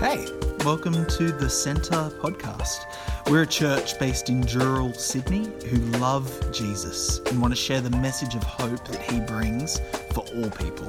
Hey, 0.00 0.28
welcome 0.64 1.04
to 1.06 1.32
the 1.32 1.50
Centre 1.50 2.08
podcast. 2.20 2.84
We're 3.28 3.42
a 3.42 3.46
church 3.48 3.98
based 3.98 4.28
in 4.28 4.44
Dural, 4.44 4.94
Sydney, 4.94 5.48
who 5.66 5.78
love 5.98 6.52
Jesus 6.52 7.18
and 7.26 7.42
want 7.42 7.52
to 7.52 7.56
share 7.56 7.80
the 7.80 7.90
message 7.90 8.36
of 8.36 8.44
hope 8.44 8.86
that 8.86 9.02
he 9.02 9.18
brings 9.18 9.80
for 10.12 10.20
all 10.36 10.50
people. 10.50 10.88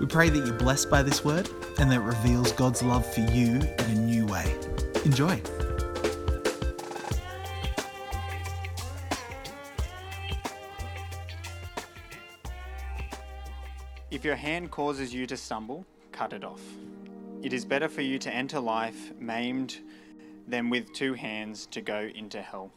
We 0.00 0.06
pray 0.06 0.30
that 0.30 0.44
you're 0.44 0.58
blessed 0.58 0.90
by 0.90 1.04
this 1.04 1.24
word 1.24 1.48
and 1.78 1.92
that 1.92 2.00
it 2.00 2.02
reveals 2.02 2.50
God's 2.50 2.82
love 2.82 3.06
for 3.14 3.20
you 3.20 3.60
in 3.60 3.84
a 3.84 3.94
new 3.94 4.26
way. 4.26 4.52
Enjoy. 5.04 5.40
If 14.10 14.24
your 14.24 14.34
hand 14.34 14.72
causes 14.72 15.14
you 15.14 15.28
to 15.28 15.36
stumble, 15.36 15.86
cut 16.10 16.32
it 16.32 16.42
off. 16.42 16.60
It 17.42 17.54
is 17.54 17.64
better 17.64 17.88
for 17.88 18.02
you 18.02 18.18
to 18.18 18.34
enter 18.34 18.60
life 18.60 19.12
maimed 19.18 19.78
than 20.46 20.68
with 20.68 20.92
two 20.92 21.14
hands 21.14 21.64
to 21.66 21.80
go 21.80 22.10
into 22.14 22.42
hell, 22.42 22.70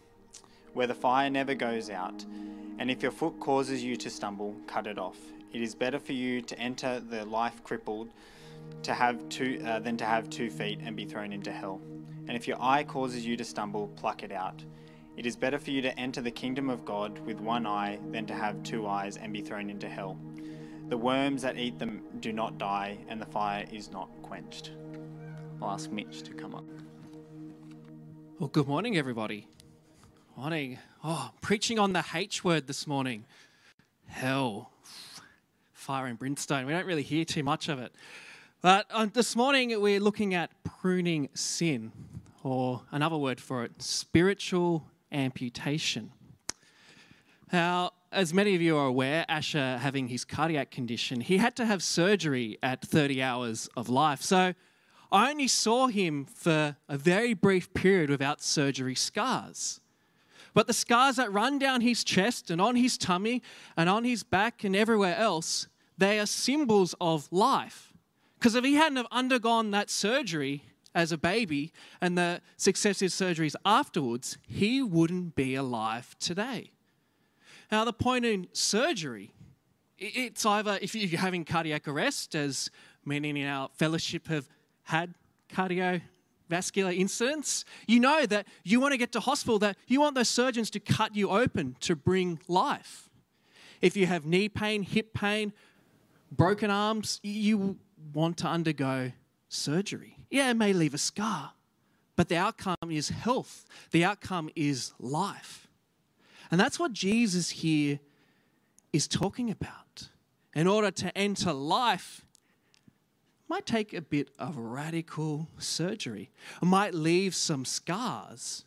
where 0.73 0.87
the 0.87 0.93
fire 0.93 1.29
never 1.29 1.53
goes 1.53 1.89
out. 1.89 2.23
And 2.79 2.89
if 2.89 3.03
your 3.03 3.11
foot 3.11 3.39
causes 3.41 3.83
you 3.83 3.97
to 3.97 4.09
stumble, 4.09 4.55
cut 4.65 4.87
it 4.87 4.97
off. 4.97 5.17
It 5.51 5.61
is 5.61 5.75
better 5.75 5.99
for 5.99 6.13
you 6.13 6.41
to 6.41 6.57
enter 6.57 7.01
the 7.01 7.25
life 7.25 7.61
crippled 7.65 8.09
to 8.83 8.93
have 8.93 9.27
two 9.27 9.61
uh, 9.65 9.79
than 9.79 9.97
to 9.97 10.05
have 10.05 10.29
two 10.29 10.49
feet 10.49 10.79
and 10.81 10.95
be 10.95 11.03
thrown 11.03 11.33
into 11.33 11.51
hell. 11.51 11.81
And 12.29 12.37
if 12.37 12.47
your 12.47 12.57
eye 12.61 12.85
causes 12.85 13.25
you 13.25 13.35
to 13.35 13.43
stumble, 13.43 13.89
pluck 13.97 14.23
it 14.23 14.31
out. 14.31 14.63
It 15.17 15.25
is 15.25 15.35
better 15.35 15.59
for 15.59 15.71
you 15.71 15.81
to 15.81 15.99
enter 15.99 16.21
the 16.21 16.31
kingdom 16.31 16.69
of 16.69 16.85
God 16.85 17.19
with 17.19 17.41
one 17.41 17.67
eye 17.67 17.99
than 18.11 18.25
to 18.27 18.33
have 18.33 18.63
two 18.63 18.87
eyes 18.87 19.17
and 19.17 19.33
be 19.33 19.41
thrown 19.41 19.69
into 19.69 19.89
hell. 19.89 20.17
The 20.89 20.97
worms 20.97 21.41
that 21.41 21.57
eat 21.57 21.79
them 21.79 22.03
do 22.19 22.31
not 22.31 22.57
die, 22.57 22.97
and 23.07 23.21
the 23.21 23.25
fire 23.25 23.65
is 23.71 23.91
not 23.91 24.09
quenched. 24.21 24.71
I'll 25.61 25.71
ask 25.71 25.89
Mitch 25.89 26.21
to 26.23 26.33
come 26.33 26.53
up. 26.53 26.65
Well, 28.37 28.49
good 28.49 28.67
morning, 28.67 28.97
everybody. 28.97 29.47
Morning. 30.35 30.77
Oh, 31.03 31.31
preaching 31.41 31.79
on 31.79 31.93
the 31.93 32.03
H 32.13 32.43
word 32.43 32.67
this 32.67 32.85
morning. 32.85 33.25
Hell, 34.07 34.71
fire 35.73 36.05
and 36.05 36.19
brimstone. 36.19 36.65
We 36.65 36.73
don't 36.73 36.85
really 36.85 37.03
hear 37.03 37.25
too 37.25 37.43
much 37.43 37.69
of 37.69 37.79
it. 37.79 37.93
But 38.61 38.85
um, 38.91 39.11
this 39.13 39.35
morning 39.35 39.79
we're 39.81 39.99
looking 39.99 40.33
at 40.33 40.51
pruning 40.63 41.29
sin, 41.33 41.91
or 42.43 42.81
another 42.91 43.17
word 43.17 43.39
for 43.39 43.63
it, 43.63 43.81
spiritual 43.81 44.85
amputation. 45.11 46.11
Now, 47.51 47.91
as 48.13 48.33
many 48.33 48.55
of 48.55 48.61
you 48.61 48.77
are 48.77 48.87
aware, 48.87 49.25
Asher 49.27 49.77
having 49.81 50.07
his 50.07 50.23
cardiac 50.23 50.71
condition, 50.71 51.21
he 51.21 51.37
had 51.37 51.55
to 51.55 51.65
have 51.65 51.81
surgery 51.81 52.57
at 52.61 52.81
30 52.81 53.21
hours 53.21 53.69
of 53.75 53.89
life. 53.89 54.21
So 54.21 54.53
I 55.11 55.31
only 55.31 55.47
saw 55.47 55.87
him 55.87 56.25
for 56.25 56.77
a 56.87 56.97
very 56.97 57.33
brief 57.33 57.73
period 57.73 58.09
without 58.09 58.41
surgery 58.41 58.95
scars. 58.95 59.81
But 60.53 60.67
the 60.67 60.73
scars 60.73 61.15
that 61.15 61.33
run 61.33 61.57
down 61.57 61.81
his 61.81 62.03
chest 62.03 62.51
and 62.51 62.61
on 62.61 62.75
his 62.75 62.97
tummy 62.97 63.41
and 63.75 63.89
on 63.89 64.03
his 64.03 64.23
back 64.23 64.63
and 64.63 64.75
everywhere 64.75 65.15
else, 65.15 65.67
they 65.97 66.19
are 66.19 66.27
symbols 66.27 66.93
of 67.01 67.27
life. 67.31 67.91
Because 68.37 68.55
if 68.55 68.63
he 68.63 68.75
hadn't 68.75 68.97
have 68.97 69.07
undergone 69.11 69.71
that 69.71 69.89
surgery 69.89 70.63
as 70.93 71.11
a 71.11 71.17
baby 71.17 71.71
and 71.99 72.15
the 72.17 72.41
successive 72.57 73.09
surgeries 73.09 73.55
afterwards, 73.65 74.37
he 74.47 74.83
wouldn't 74.83 75.33
be 75.33 75.55
alive 75.55 76.15
today. 76.19 76.72
Now, 77.71 77.85
the 77.85 77.93
point 77.93 78.25
in 78.25 78.47
surgery, 78.53 79.33
it's 79.97 80.45
either 80.45 80.77
if 80.81 80.95
you're 80.95 81.19
having 81.19 81.45
cardiac 81.45 81.87
arrest, 81.87 82.35
as 82.35 82.69
many 83.05 83.29
in 83.29 83.47
our 83.47 83.69
fellowship 83.73 84.27
have 84.27 84.49
had 84.83 85.13
cardiovascular 85.49 86.95
incidents, 86.97 87.65
you 87.87 87.99
know 87.99 88.25
that 88.25 88.47
you 88.63 88.79
want 88.79 88.91
to 88.91 88.97
get 88.97 89.11
to 89.13 89.19
hospital, 89.19 89.59
that 89.59 89.77
you 89.87 90.01
want 90.01 90.15
those 90.15 90.29
surgeons 90.29 90.69
to 90.71 90.79
cut 90.79 91.15
you 91.15 91.29
open 91.29 91.75
to 91.81 91.95
bring 91.95 92.39
life. 92.47 93.09
If 93.81 93.97
you 93.97 94.05
have 94.05 94.25
knee 94.25 94.49
pain, 94.49 94.83
hip 94.83 95.13
pain, 95.13 95.53
broken 96.31 96.69
arms, 96.69 97.19
you 97.23 97.77
want 98.13 98.37
to 98.37 98.47
undergo 98.47 99.11
surgery. 99.49 100.17
Yeah, 100.29 100.49
it 100.49 100.55
may 100.55 100.73
leave 100.73 100.93
a 100.93 100.97
scar, 100.97 101.51
but 102.15 102.29
the 102.29 102.37
outcome 102.37 102.89
is 102.89 103.09
health, 103.09 103.65
the 103.91 104.03
outcome 104.03 104.49
is 104.55 104.93
life. 104.99 105.62
And 106.51 106.59
that's 106.59 106.79
what 106.79 106.93
Jesus 106.93 107.49
here 107.49 107.99
is 108.91 109.07
talking 109.07 109.49
about. 109.49 110.09
In 110.55 110.67
order 110.67 110.91
to 110.91 111.17
enter 111.17 111.51
life, 111.51 112.25
might 113.53 113.65
take 113.65 113.93
a 113.93 114.01
bit 114.01 114.29
of 114.39 114.57
radical 114.57 115.47
surgery. 115.57 116.31
It 116.61 116.65
might 116.65 116.93
leave 116.93 117.35
some 117.35 117.65
scars, 117.65 118.65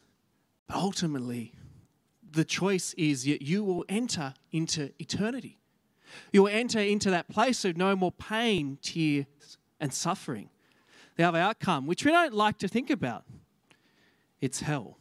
but 0.69 0.77
ultimately, 0.77 1.53
the 2.31 2.45
choice 2.45 2.95
is 2.95 3.25
that 3.25 3.43
you 3.43 3.65
will 3.65 3.85
enter 3.89 4.35
into 4.53 4.93
eternity. 5.01 5.59
You 6.33 6.45
will 6.45 6.53
enter 6.53 6.79
into 6.79 7.11
that 7.11 7.29
place 7.29 7.65
of 7.65 7.77
no 7.77 7.97
more 7.97 8.13
pain, 8.13 8.79
tears, 8.83 9.59
and 9.81 9.93
suffering. 9.93 10.51
The 11.17 11.25
other 11.25 11.39
outcome, 11.39 11.87
which 11.87 12.05
we 12.05 12.13
don't 12.13 12.35
like 12.35 12.59
to 12.59 12.69
think 12.69 12.91
about, 12.91 13.25
it's 14.41 14.61
hell. 14.61 14.99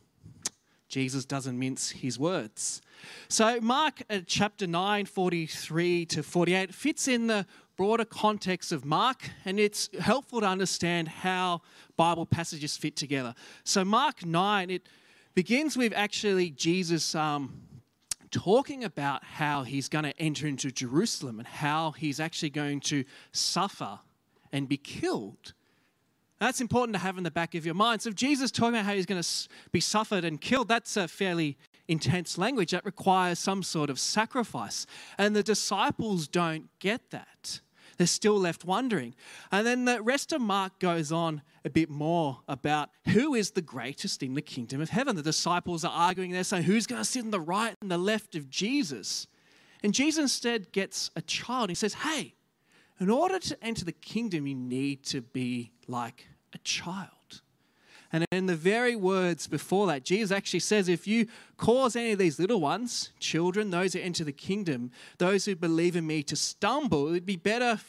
Jesus 0.96 1.26
doesn't 1.26 1.60
mince 1.60 1.90
his 1.90 2.18
words. 2.18 2.82
So, 3.28 3.60
Mark 3.60 4.02
uh, 4.10 4.22
chapter 4.26 4.66
9, 4.66 5.04
43 5.04 6.06
to 6.06 6.24
48 6.24 6.74
fits 6.74 7.10
in 7.10 7.28
the 7.28 7.46
broader 7.76 8.06
context 8.06 8.72
of 8.72 8.86
Mark, 8.86 9.30
and 9.44 9.60
it's 9.60 9.90
helpful 10.00 10.40
to 10.40 10.48
understand 10.48 11.10
how 11.10 11.60
Bible 11.98 12.26
passages 12.26 12.78
fit 12.78 12.96
together. 12.96 13.36
So, 13.66 13.84
Mark 13.84 14.26
9, 14.26 14.70
it 14.70 14.88
begins 15.34 15.76
with 15.76 15.92
actually 15.94 16.52
Jesus 16.52 17.14
um, 17.14 17.62
talking 18.32 18.86
about 18.86 19.22
how 19.22 19.64
he's 19.64 19.90
going 19.90 20.06
to 20.06 20.18
enter 20.18 20.48
into 20.48 20.72
Jerusalem 20.72 21.40
and 21.40 21.48
how 21.48 21.92
he's 21.92 22.22
actually 22.22 22.52
going 22.52 22.80
to 22.80 23.04
suffer 23.34 24.00
and 24.54 24.70
be 24.70 24.78
killed. 24.78 25.52
That's 26.40 26.60
important 26.60 26.96
to 26.96 27.00
have 27.00 27.18
in 27.18 27.24
the 27.24 27.32
back 27.32 27.56
of 27.56 27.66
your 27.66 27.76
mind. 27.76 28.02
So, 28.02 28.10
if 28.10 28.16
Jesus 28.16 28.52
talking 28.52 28.76
about 28.76 28.86
how 28.86 28.94
he's 28.94 29.06
going 29.06 29.22
to 29.22 29.50
be 29.72 29.80
suffered 29.80 30.26
and 30.26 30.40
killed, 30.40 30.68
that's 30.68 30.98
a 30.98 31.08
fairly 31.08 31.58
intense 31.88 32.38
language 32.38 32.72
that 32.72 32.86
requires 32.86 33.40
some 33.40 33.64
sort 33.64 33.90
of 33.90 34.00
sacrifice. 34.00 34.86
And 35.18 35.36
the 35.36 35.44
disciples 35.44 36.28
don't 36.28 36.70
get 36.80 37.12
that. 37.12 37.62
They're 37.98 38.08
still 38.08 38.38
left 38.38 38.66
wondering. 38.66 39.16
And 39.52 39.66
then 39.66 39.86
the 39.86 40.02
rest 40.02 40.34
of 40.34 40.42
Mark 40.42 40.80
goes 40.80 41.12
on 41.12 41.42
a 41.64 41.70
bit 41.70 41.90
more 41.90 42.42
about 42.48 42.90
who 43.10 43.34
is 43.34 43.52
the 43.52 43.62
greatest 43.62 44.22
in 44.22 44.34
the 44.34 44.42
kingdom 44.42 44.82
of 44.82 44.90
heaven. 44.90 45.16
The 45.16 45.24
disciples 45.24 45.86
are 45.86 45.92
arguing 45.92 46.32
there, 46.32 46.44
saying, 46.44 46.64
Who's 46.64 46.88
going 46.88 47.02
to 47.02 47.06
sit 47.06 47.24
on 47.24 47.32
the 47.32 47.40
right 47.40 47.76
and 47.82 47.90
the 47.90 47.98
left 47.98 48.36
of 48.36 48.50
Jesus? 48.50 49.28
And 49.84 49.94
Jesus 49.94 50.22
instead 50.22 50.72
gets 50.72 51.12
a 51.16 51.22
child. 51.22 51.70
He 51.70 51.76
says, 51.76 51.94
Hey, 51.94 52.36
in 53.00 53.10
order 53.10 53.40
to 53.40 53.64
enter 53.64 53.86
the 53.86 53.92
kingdom, 53.92 54.48
you 54.48 54.56
need 54.56 55.04
to 55.06 55.22
be 55.22 55.72
like 55.88 56.28
a 56.54 56.58
child. 56.60 57.42
And 58.12 58.26
in 58.32 58.46
the 58.46 58.56
very 58.56 58.96
words 58.96 59.48
before 59.48 59.88
that, 59.88 60.06
Jesus 60.06 60.32
actually 60.32 60.62
says, 60.62 60.88
if 60.88 61.06
you 61.06 61.28
cause 61.58 61.96
any 61.96 62.14
of 62.14 62.20
these 62.20 62.40
little 62.40 62.62
ones, 62.62 63.12
children, 63.20 63.72
those 63.72 63.94
who 63.94 64.00
enter 64.00 64.24
the 64.24 64.32
kingdom, 64.32 64.92
those 65.18 65.46
who 65.46 65.56
believe 65.56 65.96
in 65.96 66.08
me 66.08 66.24
to 66.24 66.36
stumble, 66.36 67.10
it'd 67.10 67.26
be 67.26 67.36
better 67.36 67.80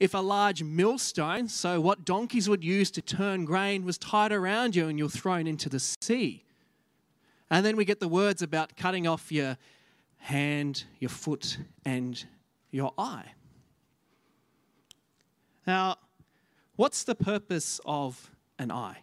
if 0.00 0.14
a 0.14 0.18
large 0.18 0.62
millstone, 0.62 1.46
so 1.46 1.80
what 1.80 2.04
donkeys 2.04 2.48
would 2.48 2.64
use 2.64 2.90
to 2.90 3.02
turn 3.02 3.44
grain, 3.44 3.84
was 3.84 3.98
tied 3.98 4.32
around 4.32 4.74
you 4.74 4.88
and 4.88 4.98
you're 4.98 5.08
thrown 5.08 5.46
into 5.46 5.68
the 5.68 5.80
sea. 5.80 6.44
And 7.50 7.64
then 7.64 7.76
we 7.76 7.84
get 7.84 8.00
the 8.00 8.08
words 8.08 8.42
about 8.42 8.76
cutting 8.76 9.06
off 9.06 9.30
your 9.30 9.58
hand, 10.18 10.84
your 10.98 11.10
foot, 11.10 11.58
and 11.84 12.22
your 12.70 12.92
eye. 12.96 13.32
Now, 15.66 15.96
what's 16.80 17.04
the 17.04 17.14
purpose 17.14 17.78
of 17.84 18.30
an 18.58 18.72
eye? 18.72 19.02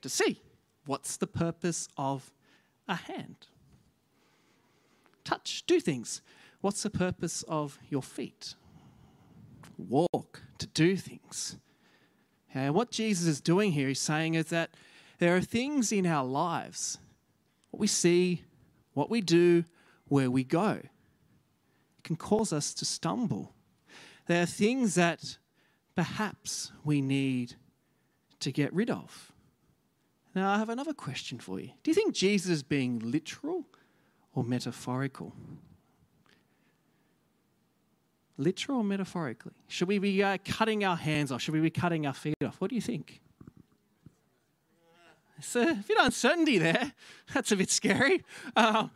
To 0.00 0.08
see. 0.08 0.40
What's 0.86 1.18
the 1.18 1.26
purpose 1.26 1.86
of 1.98 2.32
a 2.88 2.94
hand? 2.94 3.48
Touch, 5.22 5.64
do 5.66 5.78
things. 5.78 6.22
What's 6.62 6.82
the 6.82 6.88
purpose 6.88 7.44
of 7.46 7.78
your 7.90 8.02
feet? 8.02 8.54
Walk, 9.76 10.44
to 10.56 10.66
do 10.68 10.96
things. 10.96 11.58
And 12.54 12.74
what 12.74 12.90
Jesus 12.90 13.26
is 13.26 13.42
doing 13.42 13.72
here, 13.72 13.88
he's 13.88 14.00
saying 14.00 14.32
is 14.32 14.46
that 14.46 14.70
there 15.18 15.36
are 15.36 15.42
things 15.42 15.92
in 15.92 16.06
our 16.06 16.24
lives, 16.24 16.96
what 17.70 17.80
we 17.80 17.86
see, 17.86 18.44
what 18.94 19.10
we 19.10 19.20
do, 19.20 19.64
where 20.08 20.30
we 20.30 20.42
go, 20.42 20.80
can 22.02 22.16
cause 22.16 22.50
us 22.50 22.72
to 22.72 22.86
stumble. 22.86 23.52
There 24.26 24.42
are 24.42 24.46
things 24.46 24.94
that 24.94 25.36
perhaps 25.96 26.70
we 26.84 27.00
need 27.00 27.54
to 28.40 28.52
get 28.52 28.72
rid 28.72 28.90
of. 28.90 29.32
Now, 30.34 30.52
I 30.52 30.58
have 30.58 30.68
another 30.68 30.92
question 30.92 31.38
for 31.38 31.58
you. 31.58 31.70
Do 31.82 31.90
you 31.90 31.94
think 31.94 32.14
Jesus 32.14 32.50
is 32.50 32.62
being 32.62 33.00
literal 33.00 33.64
or 34.34 34.44
metaphorical? 34.44 35.32
literal 38.38 38.78
or 38.78 38.84
metaphorically? 38.84 39.52
Should 39.68 39.88
we 39.88 39.98
be 39.98 40.22
uh, 40.22 40.38
cutting 40.44 40.84
our 40.84 40.96
hands 40.96 41.32
off? 41.32 41.42
Should 41.42 41.54
we 41.54 41.60
be 41.60 41.70
cutting 41.70 42.06
our 42.06 42.14
feet 42.14 42.36
off? 42.44 42.60
What 42.60 42.70
do 42.70 42.74
you 42.74 42.82
think? 42.82 43.20
It's 45.38 45.54
a 45.54 45.82
bit 45.86 45.98
uncertainty 46.00 46.58
there. 46.58 46.92
That's 47.34 47.52
a 47.52 47.56
bit 47.56 47.70
scary. 47.70 48.24
Um, 48.56 48.90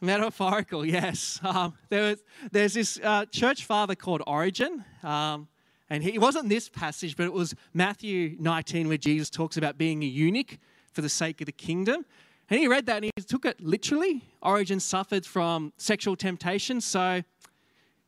metaphorical, 0.00 0.84
yes. 0.84 1.38
Um, 1.42 1.74
there 1.88 2.02
was, 2.02 2.22
there's 2.50 2.74
this 2.74 2.98
uh, 3.02 3.26
church 3.26 3.64
father 3.64 3.94
called 3.94 4.22
Origen. 4.26 4.84
Um, 5.02 5.48
and 5.94 6.02
he, 6.02 6.14
it 6.14 6.20
wasn't 6.20 6.48
this 6.48 6.68
passage, 6.68 7.16
but 7.16 7.24
it 7.24 7.32
was 7.32 7.54
Matthew 7.72 8.34
19 8.40 8.88
where 8.88 8.96
Jesus 8.96 9.30
talks 9.30 9.56
about 9.56 9.78
being 9.78 10.02
a 10.02 10.06
eunuch 10.06 10.58
for 10.92 11.02
the 11.02 11.08
sake 11.08 11.40
of 11.40 11.46
the 11.46 11.52
kingdom. 11.52 12.04
And 12.50 12.58
he 12.58 12.66
read 12.66 12.86
that 12.86 12.96
and 12.96 13.04
he 13.04 13.22
took 13.22 13.44
it 13.44 13.60
literally. 13.60 14.24
Origen 14.42 14.80
suffered 14.80 15.24
from 15.24 15.72
sexual 15.76 16.16
temptation, 16.16 16.80
so 16.80 17.22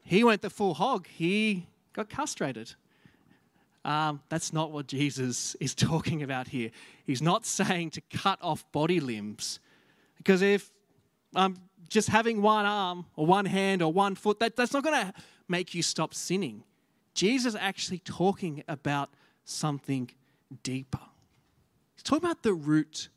he 0.02 0.24
went 0.24 0.42
the 0.42 0.50
full 0.50 0.74
hog. 0.74 1.06
He 1.06 1.68
got 1.92 2.08
castrated. 2.08 2.74
Um, 3.84 4.20
that's 4.30 4.52
not 4.52 4.72
what 4.72 4.88
Jesus 4.88 5.54
is 5.60 5.72
talking 5.76 6.24
about 6.24 6.48
here. 6.48 6.72
He's 7.04 7.22
not 7.22 7.46
saying 7.46 7.90
to 7.90 8.00
cut 8.12 8.40
off 8.42 8.64
body 8.72 8.98
limbs. 8.98 9.60
Because 10.16 10.42
if 10.42 10.72
um, 11.36 11.56
just 11.88 12.08
having 12.08 12.42
one 12.42 12.66
arm 12.66 13.06
or 13.14 13.26
one 13.26 13.44
hand 13.44 13.80
or 13.80 13.92
one 13.92 14.16
foot, 14.16 14.40
that, 14.40 14.56
that's 14.56 14.72
not 14.72 14.82
going 14.82 15.06
to 15.06 15.14
make 15.46 15.72
you 15.72 15.84
stop 15.84 16.14
sinning. 16.14 16.64
Jesus 17.16 17.56
actually 17.58 17.98
talking 17.98 18.62
about 18.68 19.10
something 19.44 20.10
deeper. 20.62 21.00
He's 21.96 22.02
talking 22.02 22.24
about 22.24 22.42
the 22.42 22.54
root 22.54 23.08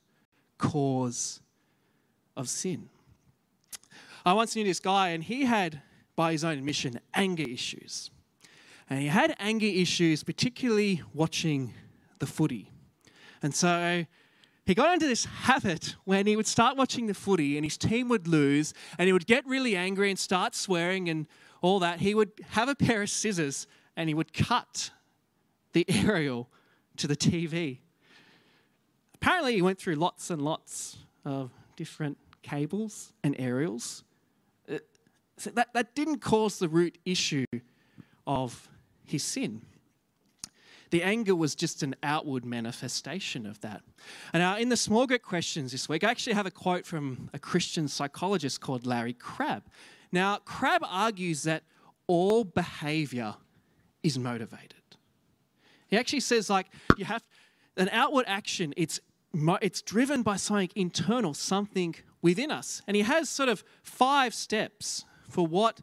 cause 0.58 1.42
of 2.36 2.50
sin. 2.50 2.90
I 4.26 4.34
once 4.34 4.56
knew 4.56 4.64
this 4.64 4.80
guy, 4.80 5.10
and 5.10 5.24
he 5.24 5.46
had, 5.46 5.82
by 6.16 6.32
his 6.32 6.44
own 6.44 6.58
admission, 6.58 7.00
anger 7.14 7.44
issues. 7.44 8.10
And 8.90 9.00
he 9.00 9.08
had 9.08 9.36
anger 9.38 9.68
issues, 9.68 10.24
particularly 10.24 11.04
watching 11.14 11.74
the 12.20 12.26
footy. 12.26 12.72
And 13.42 13.54
so 13.54 14.06
he 14.66 14.74
got 14.76 14.94
into 14.94 15.08
this 15.08 15.26
habit 15.26 15.96
when 16.06 16.26
he 16.26 16.36
would 16.36 16.48
start 16.48 16.78
watching 16.78 17.08
the 17.08 17.14
footy 17.14 17.58
and 17.58 17.66
his 17.66 17.78
team 17.78 18.10
would 18.10 18.28
lose 18.28 18.74
and 18.98 19.08
he 19.08 19.14
would 19.14 19.26
get 19.26 19.46
really 19.46 19.76
angry 19.76 20.10
and 20.10 20.20
start 20.20 20.56
swearing 20.56 21.10
and 21.10 21.28
all 21.62 21.80
that. 21.80 22.00
He 22.00 22.14
would 22.14 22.32
have 22.50 22.70
a 22.70 22.76
pair 22.76 23.02
of 23.02 23.10
scissors 23.10 23.68
and 23.96 24.10
he 24.10 24.14
would 24.14 24.34
cut 24.34 24.92
the 25.74 25.86
aerial 25.90 26.50
to 26.98 27.08
the 27.08 27.16
TV. 27.16 27.80
Apparently, 29.16 29.56
he 29.56 29.62
went 29.62 29.80
through 29.80 29.96
lots 29.96 30.30
and 30.30 30.42
lots 30.42 30.98
of 31.26 31.52
different 31.76 32.18
cables 32.42 33.14
and 33.24 33.36
aerials. 33.38 34.04
Uh, 34.72 34.78
so 35.38 35.50
that, 35.52 35.74
that 35.74 35.96
didn't 35.96 36.20
cause 36.20 36.60
the 36.60 36.70
root 36.70 36.98
issue 37.06 37.46
of 38.26 38.70
his 39.06 39.24
sin. 39.24 39.62
The 40.92 41.04
anger 41.04 41.36
was 41.36 41.54
just 41.54 41.84
an 41.84 41.96
outward 42.02 42.46
manifestation 42.46 43.46
of 43.46 43.62
that. 43.62 43.82
And 44.34 44.42
now, 44.42 44.58
in 44.58 44.70
the 44.70 44.78
small 44.78 45.06
group 45.06 45.22
questions 45.22 45.72
this 45.72 45.88
week, 45.88 46.04
I 46.04 46.10
actually 46.10 46.34
have 46.34 46.46
a 46.46 46.52
quote 46.52 46.86
from 46.86 47.30
a 47.34 47.40
Christian 47.40 47.88
psychologist 47.88 48.60
called 48.60 48.86
Larry 48.86 49.14
Crabb. 49.14 49.64
Now, 50.12 50.38
Crabb 50.38 50.82
argues 50.84 51.44
that 51.44 51.64
all 52.08 52.44
behavior 52.44 53.36
is 54.04 54.18
motivated. 54.18 54.76
He 55.88 55.98
actually 55.98 56.20
says, 56.22 56.50
like, 56.50 56.68
you 56.98 57.06
have 57.06 57.24
an 57.78 57.90
outward 57.92 58.26
action, 58.28 58.74
it's, 58.78 59.00
it's 59.62 59.82
driven 59.82 60.22
by 60.22 60.36
something 60.36 60.70
internal, 60.76 61.34
something 61.34 61.96
within 62.22 62.52
us. 62.52 62.82
And 62.88 62.96
he 62.96 63.04
has 63.04 63.30
sort 63.30 63.50
of 63.50 63.64
five 63.82 64.34
steps 64.34 65.06
for 65.30 65.46
what 65.48 65.82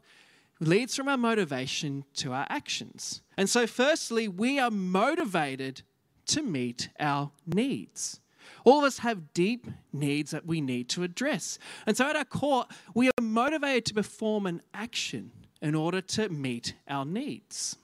leads 0.59 0.95
from 0.95 1.07
our 1.07 1.17
motivation 1.17 2.05
to 2.15 2.33
our 2.33 2.45
actions. 2.49 3.21
And 3.37 3.49
so, 3.49 3.67
firstly, 3.67 4.27
we 4.27 4.59
are 4.59 4.71
motivated 4.71 5.81
to 6.27 6.41
meet 6.41 6.89
our 6.99 7.31
needs. 7.45 8.19
All 8.63 8.79
of 8.79 8.85
us 8.85 8.99
have 8.99 9.33
deep 9.33 9.67
needs 9.93 10.31
that 10.31 10.45
we 10.45 10.61
need 10.61 10.89
to 10.89 11.03
address. 11.03 11.59
And 11.85 11.95
so, 11.95 12.09
at 12.09 12.15
our 12.15 12.25
core, 12.25 12.65
we 12.93 13.07
are 13.07 13.21
motivated 13.21 13.85
to 13.85 13.93
perform 13.93 14.45
an 14.45 14.61
action 14.73 15.31
in 15.61 15.75
order 15.75 16.01
to 16.01 16.29
meet 16.29 16.73
our 16.87 17.05
needs. 17.05 17.77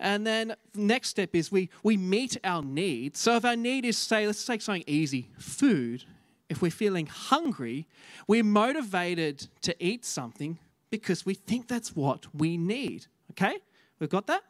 And 0.00 0.26
then 0.26 0.56
next 0.74 1.10
step 1.10 1.34
is 1.34 1.52
we, 1.52 1.68
we 1.82 1.98
meet 1.98 2.38
our 2.42 2.62
needs. 2.62 3.20
So 3.20 3.36
if 3.36 3.44
our 3.44 3.54
need 3.54 3.84
is, 3.84 3.98
say, 3.98 4.26
let's 4.26 4.44
take 4.46 4.62
something 4.62 4.84
easy, 4.86 5.28
food. 5.38 6.04
If 6.48 6.62
we're 6.62 6.70
feeling 6.70 7.06
hungry, 7.06 7.86
we're 8.26 8.42
motivated 8.42 9.46
to 9.60 9.76
eat 9.78 10.06
something 10.06 10.58
because 10.90 11.26
we 11.26 11.34
think 11.34 11.68
that's 11.68 11.94
what 11.94 12.26
we 12.34 12.56
need. 12.56 13.06
Okay? 13.32 13.58
We've 13.98 14.08
got 14.08 14.26
that? 14.28 14.42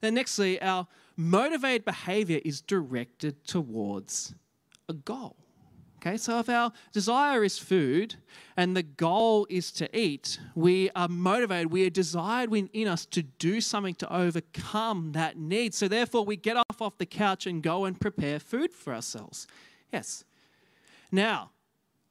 Then, 0.00 0.14
nextly, 0.14 0.58
our 0.62 0.86
motivated 1.16 1.84
behavior 1.84 2.40
is 2.44 2.60
directed 2.60 3.44
towards 3.44 4.34
a 4.88 4.92
goal. 4.94 5.36
Okay, 6.00 6.16
so 6.16 6.38
if 6.38 6.48
our 6.48 6.72
desire 6.92 7.42
is 7.42 7.58
food 7.58 8.14
and 8.56 8.76
the 8.76 8.84
goal 8.84 9.48
is 9.50 9.72
to 9.72 9.98
eat, 9.98 10.38
we 10.54 10.90
are 10.94 11.08
motivated, 11.08 11.72
we 11.72 11.84
are 11.86 11.90
desired 11.90 12.50
within 12.50 12.86
us 12.86 13.04
to 13.06 13.24
do 13.24 13.60
something 13.60 13.96
to 13.96 14.14
overcome 14.14 15.10
that 15.12 15.36
need. 15.36 15.74
So 15.74 15.88
therefore, 15.88 16.24
we 16.24 16.36
get 16.36 16.56
off 16.56 16.80
off 16.80 16.98
the 16.98 17.06
couch 17.06 17.48
and 17.48 17.60
go 17.64 17.84
and 17.84 18.00
prepare 18.00 18.38
food 18.38 18.72
for 18.72 18.94
ourselves. 18.94 19.48
Yes. 19.92 20.22
Now, 21.10 21.50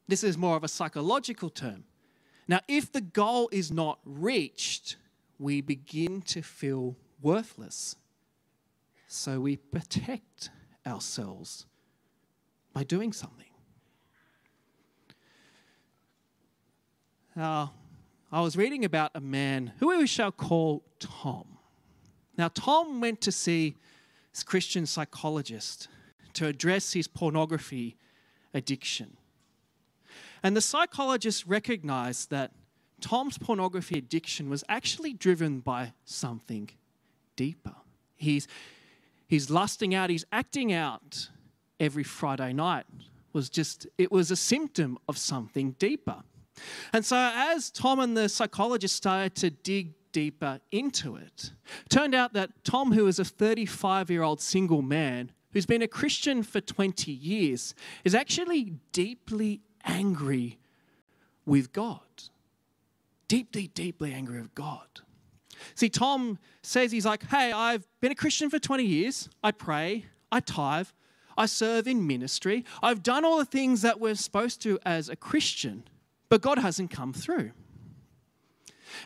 this 0.06 0.22
is 0.22 0.38
more 0.38 0.58
of 0.58 0.66
a 0.66 0.68
psychological 0.68 1.50
term. 1.50 1.86
Now, 2.46 2.60
if 2.68 2.92
the 2.92 3.02
goal 3.02 3.48
is 3.54 3.72
not 3.72 4.00
reached, 4.04 4.98
we 5.40 5.62
begin 5.62 6.22
to 6.24 6.42
feel 6.42 6.98
worthless. 7.22 7.96
So 9.08 9.40
we 9.40 9.56
protect 9.56 10.50
ourselves 10.86 11.66
by 12.74 12.84
doing 12.84 13.14
something. 13.14 13.47
Now, 17.38 17.74
I 18.32 18.42
was 18.42 18.58
reading 18.58 18.84
about 18.84 19.12
a 19.14 19.22
man 19.22 19.72
who 19.78 19.96
we 19.96 20.08
shall 20.08 20.32
call 20.32 20.82
Tom. 20.98 21.46
Now, 22.36 22.48
Tom 22.48 23.00
went 23.00 23.22
to 23.22 23.32
see 23.32 23.76
this 24.34 24.42
Christian 24.42 24.88
psychologist 24.88 25.88
to 26.34 26.48
address 26.48 26.94
his 26.94 27.08
pornography 27.08 27.96
addiction. 28.56 29.18
And 30.42 30.58
the 30.58 30.62
psychologist 30.62 31.46
recognized 31.46 32.32
that 32.32 32.54
Tom's 33.02 33.38
pornography 33.38 34.00
addiction 34.00 34.50
was 34.50 34.64
actually 34.68 35.14
driven 35.14 35.60
by 35.60 35.94
something 36.06 36.72
deeper. 37.36 37.76
He's, 38.16 38.48
he's 39.28 39.52
lusting 39.52 39.94
out, 39.94 40.10
he's 40.10 40.26
acting 40.32 40.74
out 40.74 41.30
every 41.80 42.04
Friday 42.04 42.52
night 42.52 42.88
was 43.32 43.48
just, 43.48 43.86
it 44.00 44.12
was 44.12 44.32
a 44.32 44.36
symptom 44.36 44.98
of 45.08 45.20
something 45.20 45.76
deeper. 45.78 46.24
And 46.94 47.06
so, 47.06 47.16
as 47.34 47.70
Tom 47.70 48.00
and 48.00 48.16
the 48.16 48.30
psychologist 48.30 48.96
started 48.96 49.36
to 49.36 49.50
dig 49.50 49.94
deeper 50.12 50.60
into 50.72 51.16
it, 51.16 51.52
turned 51.90 52.16
out 52.16 52.34
that 52.34 52.64
Tom, 52.64 52.92
who 52.94 53.08
is 53.08 53.20
a 53.20 53.26
35 53.26 54.10
year 54.10 54.24
old 54.24 54.42
single 54.42 54.82
man 54.82 55.32
who's 55.54 55.66
been 55.66 55.82
a 55.82 55.88
Christian 55.88 56.44
for 56.44 56.62
20 56.62 57.12
years, 57.12 57.74
is 58.04 58.14
actually 58.14 58.74
deeply 58.92 59.62
angry 59.86 60.60
with 61.46 61.72
God. 61.74 62.02
Deeply, 63.28 63.68
deeply 63.68 64.14
angry 64.14 64.42
with 64.42 64.56
God. 64.56 64.88
See, 65.76 65.90
Tom 65.90 66.38
says 66.62 66.92
he's 66.92 67.06
like, 67.06 67.24
hey, 67.28 67.52
I've 67.52 67.88
been 68.00 68.12
a 68.12 68.16
Christian 68.16 68.50
for 68.50 68.60
20 68.60 68.84
years. 68.84 69.30
I 69.44 69.52
pray, 69.52 70.06
I 70.32 70.40
tithe, 70.40 70.88
I 71.38 71.46
serve 71.46 71.88
in 71.88 72.06
ministry. 72.06 72.66
I've 72.82 73.04
done 73.04 73.24
all 73.26 73.38
the 73.38 73.46
things 73.46 73.82
that 73.82 74.00
we're 74.00 74.16
supposed 74.16 74.62
to 74.64 74.80
as 74.86 75.10
a 75.10 75.16
Christian, 75.16 75.84
but 76.30 76.42
God 76.42 76.60
hasn't 76.60 76.92
come 76.92 77.14
through. 77.14 77.52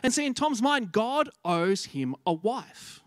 And 0.02 0.12
see, 0.12 0.26
in 0.26 0.34
Tom's 0.34 0.62
mind, 0.62 0.92
God 0.92 1.28
owes 1.44 1.86
him 1.86 2.14
a 2.26 2.32
wife. 2.32 3.00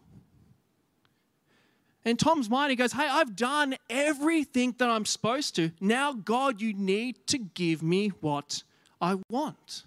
In 2.03 2.17
Tom's 2.17 2.49
mind, 2.49 2.69
he 2.69 2.75
goes, 2.75 2.93
Hey, 2.93 3.07
I've 3.07 3.35
done 3.35 3.75
everything 3.89 4.75
that 4.77 4.89
I'm 4.89 5.05
supposed 5.05 5.55
to. 5.55 5.71
Now, 5.81 6.13
God, 6.13 6.61
you 6.61 6.73
need 6.73 7.25
to 7.27 7.39
give 7.39 7.81
me 7.81 8.09
what 8.21 8.63
I 9.01 9.17
want. 9.29 9.85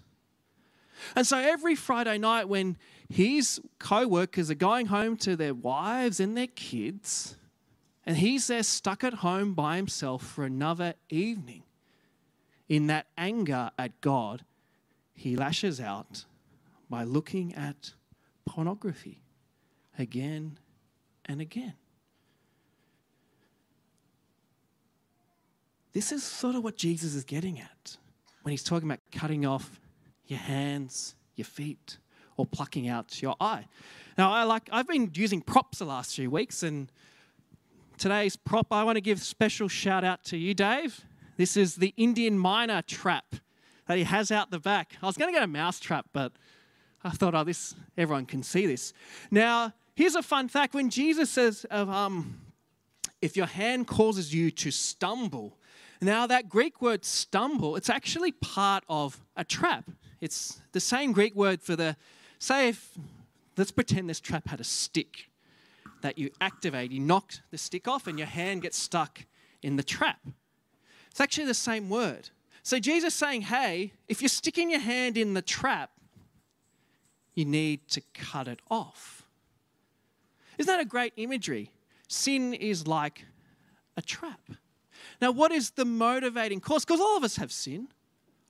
And 1.15 1.25
so 1.25 1.37
every 1.37 1.75
Friday 1.75 2.17
night, 2.17 2.49
when 2.49 2.77
his 3.07 3.61
co 3.79 4.05
workers 4.05 4.51
are 4.51 4.55
going 4.55 4.87
home 4.87 5.15
to 5.17 5.37
their 5.37 5.53
wives 5.53 6.19
and 6.19 6.35
their 6.35 6.47
kids, 6.47 7.37
and 8.05 8.17
he's 8.17 8.47
there 8.47 8.63
stuck 8.63 9.03
at 9.03 9.15
home 9.15 9.53
by 9.53 9.77
himself 9.77 10.25
for 10.25 10.43
another 10.43 10.95
evening, 11.09 11.63
in 12.69 12.87
that 12.87 13.07
anger 13.17 13.71
at 13.77 13.99
God, 13.99 14.45
he 15.13 15.35
lashes 15.35 15.81
out 15.81 16.25
by 16.89 17.03
looking 17.03 17.53
at 17.55 17.93
pornography 18.45 19.21
again 19.97 20.57
and 21.25 21.41
again. 21.41 21.73
This 25.91 26.11
is 26.11 26.23
sort 26.23 26.55
of 26.55 26.63
what 26.63 26.77
Jesus 26.77 27.15
is 27.15 27.23
getting 27.23 27.59
at 27.59 27.97
when 28.43 28.51
he's 28.51 28.63
talking 28.63 28.87
about 28.87 28.99
cutting 29.11 29.45
off 29.45 29.81
your 30.27 30.39
hands, 30.39 31.15
your 31.35 31.45
feet 31.45 31.97
or 32.37 32.45
plucking 32.45 32.87
out 32.87 33.21
your 33.21 33.35
eye. 33.41 33.65
Now, 34.17 34.31
I 34.31 34.43
like 34.43 34.69
I've 34.71 34.87
been 34.87 35.11
using 35.13 35.41
props 35.41 35.79
the 35.79 35.85
last 35.85 36.15
few 36.15 36.29
weeks, 36.29 36.63
and 36.63 36.91
today's 37.97 38.35
prop 38.35 38.71
I 38.71 38.83
want 38.83 38.97
to 38.97 39.01
give 39.01 39.19
special 39.21 39.67
shout 39.67 40.03
out 40.03 40.23
to 40.25 40.37
you, 40.37 40.53
Dave. 40.53 41.03
This 41.39 41.55
is 41.55 41.77
the 41.77 41.93
Indian 41.95 42.37
myna 42.37 42.83
trap 42.85 43.33
that 43.87 43.97
he 43.97 44.03
has 44.03 44.29
out 44.29 44.51
the 44.51 44.59
back. 44.59 44.97
I 45.01 45.05
was 45.05 45.15
going 45.15 45.29
to 45.29 45.33
get 45.33 45.41
a 45.41 45.47
mouse 45.47 45.79
trap, 45.79 46.07
but 46.11 46.33
I 47.01 47.11
thought, 47.11 47.33
oh, 47.33 47.45
this 47.45 47.75
everyone 47.97 48.25
can 48.25 48.43
see 48.43 48.65
this. 48.65 48.91
Now, 49.31 49.73
here's 49.95 50.15
a 50.15 50.21
fun 50.21 50.49
fact: 50.49 50.73
when 50.73 50.89
Jesus 50.89 51.29
says, 51.29 51.65
um, 51.71 52.41
"If 53.21 53.37
your 53.37 53.45
hand 53.45 53.87
causes 53.87 54.35
you 54.35 54.51
to 54.51 54.69
stumble," 54.69 55.57
now 56.01 56.27
that 56.27 56.49
Greek 56.49 56.81
word 56.81 57.05
"stumble" 57.05 57.77
it's 57.77 57.89
actually 57.89 58.33
part 58.33 58.83
of 58.89 59.21
a 59.37 59.45
trap. 59.45 59.89
It's 60.19 60.59
the 60.73 60.81
same 60.81 61.13
Greek 61.13 61.35
word 61.35 61.61
for 61.61 61.77
the 61.77 61.95
say 62.37 62.67
if 62.67 62.97
let's 63.55 63.71
pretend 63.71 64.09
this 64.09 64.19
trap 64.19 64.49
had 64.49 64.59
a 64.59 64.65
stick 64.65 65.29
that 66.01 66.17
you 66.17 66.31
activate, 66.41 66.91
you 66.91 66.99
knock 66.99 67.31
the 67.49 67.57
stick 67.57 67.87
off, 67.87 68.07
and 68.07 68.19
your 68.19 68.27
hand 68.27 68.63
gets 68.63 68.77
stuck 68.77 69.25
in 69.61 69.77
the 69.77 69.83
trap. 69.83 70.19
It's 71.19 71.21
actually 71.25 71.47
the 71.47 71.53
same 71.53 71.89
word. 71.89 72.29
So 72.63 72.79
Jesus 72.79 73.13
saying, 73.13 73.41
hey, 73.41 73.91
if 74.07 74.21
you're 74.21 74.29
sticking 74.29 74.71
your 74.71 74.79
hand 74.79 75.17
in 75.17 75.33
the 75.33 75.41
trap, 75.41 75.91
you 77.35 77.43
need 77.43 77.89
to 77.89 78.01
cut 78.13 78.47
it 78.47 78.61
off. 78.71 79.27
Isn't 80.57 80.73
that 80.73 80.79
a 80.79 80.85
great 80.85 81.11
imagery? 81.17 81.73
Sin 82.07 82.53
is 82.53 82.87
like 82.87 83.25
a 83.97 84.01
trap. 84.01 84.39
Now, 85.21 85.31
what 85.31 85.51
is 85.51 85.71
the 85.71 85.83
motivating 85.83 86.61
cause? 86.61 86.85
Because 86.85 87.01
all 87.01 87.17
of 87.17 87.25
us 87.25 87.35
have 87.35 87.51
sin. 87.51 87.89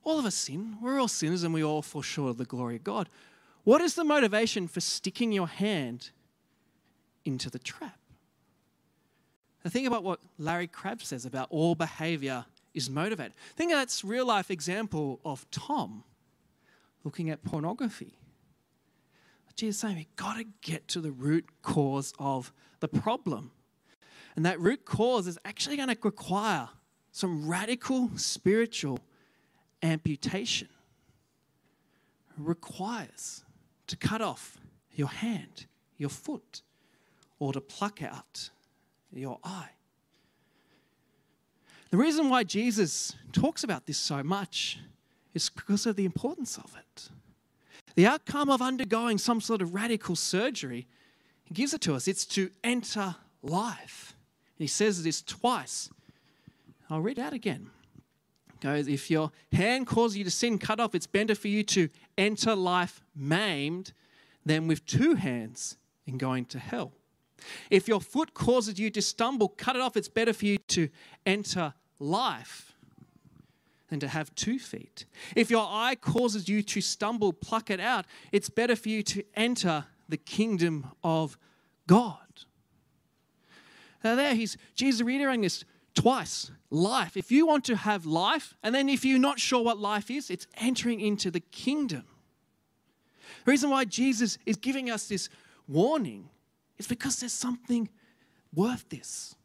All 0.04 0.20
of 0.20 0.26
us 0.26 0.36
sin. 0.36 0.78
We're 0.80 1.00
all 1.00 1.08
sinners 1.08 1.42
and 1.42 1.56
we 1.56 1.64
all 1.64 1.82
fall 1.82 2.04
short 2.04 2.30
of 2.30 2.38
the 2.38 2.46
glory 2.46 2.76
of 2.76 2.84
God. 2.84 3.10
What 3.64 3.82
is 3.82 3.96
the 3.96 4.04
motivation 4.04 4.68
for 4.68 4.80
sticking 4.80 5.32
your 5.32 5.48
hand 5.48 6.12
into 7.26 7.50
the 7.50 7.58
trap? 7.58 7.98
Now, 9.66 9.72
think 9.72 9.88
about 9.88 10.04
what 10.04 10.20
Larry 10.38 10.68
Crabb 10.68 11.02
says 11.02 11.26
about 11.26 11.48
all 11.50 11.74
behavior 11.74 12.46
is 12.74 12.90
motivated. 12.90 13.34
Think 13.56 13.72
of 13.72 13.78
that's 13.78 14.04
real 14.04 14.26
life 14.26 14.52
example 14.52 15.20
of 15.26 15.50
Tom 15.52 16.04
looking 17.04 17.30
at 17.30 17.44
pornography. 17.44 18.20
Jesus 19.60 19.82
saying 19.82 19.98
we've 19.98 20.16
got 20.16 20.38
to 20.38 20.46
get 20.62 20.88
to 20.88 21.02
the 21.02 21.12
root 21.12 21.46
cause 21.62 22.14
of 22.18 22.54
the 22.80 22.88
problem. 22.88 23.52
And 24.36 24.46
that 24.46 24.58
root 24.58 24.86
cause 24.86 25.28
is 25.28 25.38
actually 25.44 25.76
going 25.76 25.90
to 25.90 25.98
require 26.02 26.70
some 27.12 27.50
radical 27.50 28.10
spiritual 28.16 29.00
amputation. 29.84 30.70
It 32.30 32.36
requires 32.38 33.44
to 33.88 33.98
cut 33.98 34.22
off 34.22 34.58
your 34.94 35.10
hand, 35.10 35.66
your 35.98 36.10
foot, 36.10 36.62
or 37.38 37.52
to 37.52 37.60
pluck 37.60 38.02
out 38.02 38.50
your 39.12 39.40
eye. 39.44 39.72
The 41.92 41.98
reason 41.98 42.30
why 42.30 42.44
Jesus 42.44 43.16
talks 43.32 43.64
about 43.64 43.88
this 43.88 43.98
so 43.98 44.24
much 44.24 44.80
is 45.34 45.50
because 45.50 45.86
of 45.86 45.96
the 45.96 46.06
importance 46.06 46.58
of 46.58 46.76
it. 46.78 47.10
The 47.96 48.06
outcome 48.06 48.50
of 48.50 48.62
undergoing 48.62 49.18
some 49.18 49.42
sort 49.42 49.62
of 49.62 49.74
radical 49.74 50.16
surgery, 50.16 50.88
he 51.44 51.54
gives 51.54 51.74
it 51.74 51.82
to 51.82 51.96
us. 51.96 52.08
It's 52.08 52.26
to 52.28 52.52
enter 52.64 53.16
life. 53.42 54.16
And 54.58 54.64
he 54.64 54.68
says 54.68 55.04
this 55.04 55.22
twice. 55.22 55.90
I'll 56.90 57.02
read 57.02 57.20
out 57.20 57.34
again. 57.34 57.72
Goes, 58.62 58.88
if 58.88 59.10
your 59.10 59.32
hand 59.52 59.88
causes 59.88 60.18
you 60.18 60.24
to 60.26 60.32
sin, 60.32 60.60
cut 60.60 60.80
off. 60.80 60.94
It's 60.94 61.08
better 61.08 61.34
for 61.34 61.48
you 61.48 61.64
to 61.64 61.90
enter 62.18 62.56
life 62.56 63.02
maimed 63.16 63.94
than 64.46 64.68
with 64.68 64.86
two 64.86 65.16
hands 65.16 65.78
in 66.06 66.18
going 66.18 66.46
to 66.46 66.60
hell. 66.60 66.92
If 67.70 67.88
your 67.88 68.02
foot 68.02 68.34
causes 68.34 68.80
you 68.80 68.90
to 68.92 69.02
stumble, 69.02 69.48
cut 69.48 69.76
it 69.76 69.82
off. 69.82 69.96
It's 69.96 70.10
better 70.10 70.34
for 70.34 70.46
you 70.46 70.58
to 70.58 70.90
enter 71.26 71.74
life 72.00 72.74
than 73.90 74.00
to 74.00 74.08
have 74.08 74.34
two 74.36 74.60
feet. 74.60 75.06
If 75.36 75.50
your 75.50 75.68
eye 75.68 75.96
causes 75.96 76.48
you 76.48 76.62
to 76.64 76.82
stumble, 76.82 77.34
pluck 77.34 77.70
it 77.70 77.80
out. 77.80 78.06
It's 78.32 78.50
better 78.50 78.76
for 78.76 78.90
you 78.90 79.04
to 79.04 79.24
enter 79.36 79.86
the 80.08 80.18
kingdom 80.18 80.88
of 81.04 81.38
God. 81.88 82.18
Now, 84.04 84.16
there 84.16 84.36
he's 84.36 84.58
Jesus 84.76 85.02
reiterating 85.02 85.42
this 85.42 85.66
twice 85.94 86.52
life. 86.70 87.18
If 87.18 87.32
you 87.32 87.46
want 87.46 87.66
to 87.66 87.76
have 87.76 88.06
life, 88.06 88.56
and 88.64 88.74
then 88.74 88.90
if 88.90 89.04
you're 89.04 89.20
not 89.20 89.40
sure 89.40 89.64
what 89.64 89.78
life 89.78 90.10
is, 90.10 90.30
it's 90.30 90.48
entering 90.56 91.02
into 91.02 91.32
the 91.32 91.40
kingdom. 91.40 92.04
The 93.46 93.52
reason 93.52 93.70
why 93.70 93.86
Jesus 93.86 94.38
is 94.46 94.56
giving 94.56 94.90
us 94.90 95.08
this 95.08 95.30
warning 95.68 96.30
is 96.78 96.88
because 96.88 97.20
there's 97.20 97.34
something 97.34 97.90
worth 98.54 98.88
this 98.90 99.36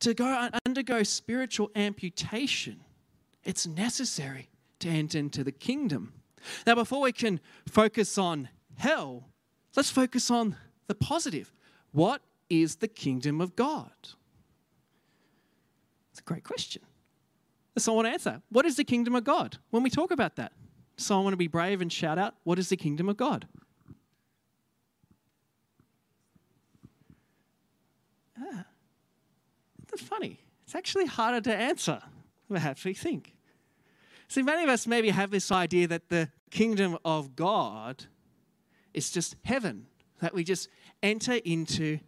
to 0.00 0.14
go 0.14 0.50
undergo 0.66 1.02
spiritual 1.02 1.70
amputation, 1.74 2.80
it's 3.44 3.66
necessary 3.66 4.48
to 4.80 4.88
enter 4.88 5.18
into 5.18 5.42
the 5.42 5.52
kingdom. 5.52 6.12
Now, 6.66 6.74
before 6.74 7.00
we 7.00 7.12
can 7.12 7.40
focus 7.68 8.18
on 8.18 8.48
hell, 8.76 9.28
let's 9.74 9.90
focus 9.90 10.30
on 10.30 10.56
the 10.86 10.94
positive. 10.94 11.52
What 11.92 12.22
is 12.50 12.76
the 12.76 12.88
kingdom 12.88 13.40
of 13.40 13.56
God? 13.56 13.90
It's 16.10 16.20
a 16.20 16.22
great 16.22 16.44
question. 16.44 16.82
Someone 17.78 18.04
want 18.04 18.22
to 18.22 18.28
answer? 18.30 18.42
What 18.48 18.64
is 18.64 18.76
the 18.76 18.84
kingdom 18.84 19.14
of 19.14 19.24
God? 19.24 19.58
When 19.70 19.82
we 19.82 19.90
talk 19.90 20.10
about 20.10 20.36
that, 20.36 20.52
does 20.96 21.06
someone 21.06 21.24
want 21.24 21.32
to 21.34 21.38
be 21.38 21.46
brave 21.46 21.82
and 21.82 21.92
shout 21.92 22.18
out, 22.18 22.34
What 22.44 22.58
is 22.58 22.70
the 22.70 22.76
kingdom 22.76 23.08
of 23.08 23.16
God? 23.16 23.46
Ah, 28.38 28.64
funny. 29.96 30.40
It's 30.64 30.74
actually 30.74 31.06
harder 31.06 31.40
to 31.42 31.54
answer 31.54 32.02
perhaps 32.48 32.84
we 32.84 32.94
think. 32.94 33.34
See, 34.28 34.42
many 34.42 34.62
of 34.64 34.68
us 34.68 34.86
maybe 34.86 35.10
have 35.10 35.30
this 35.30 35.52
idea 35.52 35.86
that 35.88 36.08
the 36.08 36.30
kingdom 36.50 36.98
of 37.04 37.36
God 37.36 38.06
is 38.94 39.10
just 39.10 39.36
heaven, 39.44 39.86
that 40.20 40.34
we 40.34 40.42
just 40.42 40.68
enter 41.02 41.34
into 41.34 42.00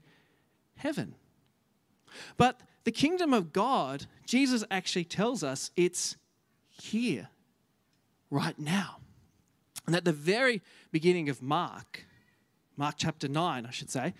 heaven. 0.77 1.15
But 2.37 2.61
the 2.85 2.93
kingdom 2.93 3.33
of 3.33 3.53
God, 3.53 4.07
Jesus 4.27 4.65
actually 4.71 5.05
tells 5.05 5.45
us 5.45 5.71
it's 5.77 6.17
here, 6.71 7.29
right 8.31 8.59
now. 8.59 8.97
And 9.87 9.95
at 9.95 10.05
the 10.05 10.13
very 10.13 10.63
beginning 10.91 11.29
of 11.29 11.43
Mark, 11.43 12.05
Mark 12.77 12.95
chapter 12.99 13.29
9, 13.29 13.67
I 13.67 13.71
should 13.71 13.91
say, 13.91 14.15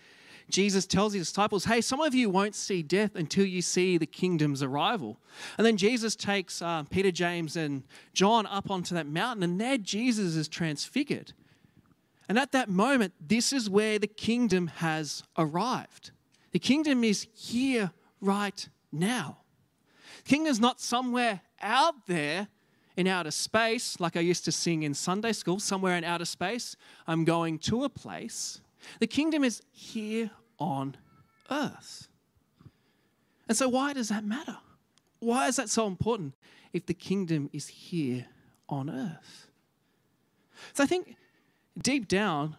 Jesus 0.51 0.87
tells 0.87 1.13
his 1.13 1.29
disciples, 1.29 1.67
Hey, 1.67 1.81
some 1.81 2.01
of 2.01 2.15
you 2.15 2.31
won't 2.31 2.55
see 2.55 2.83
death 2.83 3.15
until 3.15 3.45
you 3.45 3.61
see 3.61 3.99
the 3.99 4.07
kingdom's 4.07 4.63
arrival. 4.63 5.19
And 5.59 5.67
then 5.67 5.77
Jesus 5.77 6.17
takes 6.17 6.63
uh, 6.63 6.85
Peter, 6.85 7.11
James, 7.11 7.57
and 7.57 7.85
John 8.15 8.47
up 8.47 8.71
onto 8.71 8.95
that 8.95 9.07
mountain, 9.07 9.43
and 9.43 9.61
there 9.61 9.79
Jesus 9.79 10.37
is 10.37 10.49
transfigured. 10.49 11.33
And 12.29 12.39
at 12.39 12.53
that 12.53 12.69
moment, 12.69 13.15
this 13.21 13.53
is 13.53 13.71
where 13.71 13.99
the 13.99 14.07
kingdom 14.07 14.67
has 14.67 15.23
arrived. 15.37 16.11
The 16.53 16.59
kingdom 16.59 17.05
is 17.05 17.27
here 17.35 17.93
right 18.21 18.69
now. 18.93 19.39
The 20.25 20.31
kingdom's 20.31 20.61
not 20.61 20.81
somewhere 20.81 21.43
out 21.61 22.07
there 22.07 22.49
in 22.97 23.07
outer 23.07 23.31
space, 23.31 24.01
like 24.01 24.17
I 24.17 24.21
used 24.21 24.45
to 24.47 24.53
sing 24.53 24.83
in 24.83 24.93
Sunday 24.93 25.33
school, 25.33 25.61
somewhere 25.61 25.97
in 25.97 26.05
outer 26.05 26.25
space. 26.25 26.77
I'm 27.07 27.25
going 27.25 27.59
to 27.61 27.85
a 27.85 27.89
place. 27.89 28.61
The 29.01 29.07
kingdom 29.07 29.45
is 29.45 29.63
here 29.71 30.31
on 30.59 30.97
earth. 31.51 32.09
And 33.49 33.57
so, 33.57 33.69
why 33.69 33.93
does 33.93 34.09
that 34.09 34.25
matter? 34.25 34.59
Why 35.21 35.49
is 35.49 35.57
that 35.57 35.69
so 35.69 35.87
important 35.87 36.35
if 36.73 36.87
the 36.87 36.95
kingdom 36.95 37.49
is 37.53 37.67
here 37.67 38.27
on 38.69 38.91
earth? 38.91 39.49
So, 40.75 40.85
I 40.85 40.87
think 40.87 41.17
deep 41.81 42.09
down, 42.09 42.57